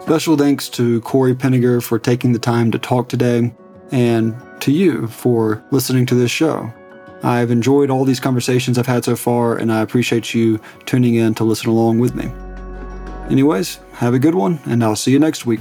Special 0.03 0.37
thanks 0.37 0.69
to 0.71 1.01
Cory 1.03 1.35
Pinegar 1.35 1.83
for 1.83 1.99
taking 1.99 2.33
the 2.33 2.39
time 2.39 2.71
to 2.73 2.79
talk 2.79 3.09
today 3.09 3.53
and 3.93 4.35
to 4.61 4.73
you 4.73 5.07
for 5.09 5.63
listening 5.71 6.07
to 6.07 6.15
this 6.15 6.31
show. 6.31 6.73
I've 7.23 7.51
enjoyed 7.51 7.91
all 7.91 8.05
these 8.05 8.21
conversations 8.21 8.79
I've 8.79 8.87
had 8.87 9.05
so 9.05 9.17
far, 9.17 9.57
and 9.57 9.73
I 9.73 9.81
appreciate 9.81 10.35
you 10.35 10.61
tuning 10.85 11.15
in 11.15 11.35
to 11.35 11.45
listen 11.45 11.71
along 11.71 11.99
with 11.99 12.15
me. 12.15 12.31
Anyways, 13.31 13.81
have 13.95 14.15
a 14.15 14.19
good 14.19 14.35
one, 14.35 14.61
and 14.67 14.85
I'll 14.85 14.97
see 14.97 15.11
you 15.11 15.19
next 15.19 15.47
week. 15.47 15.61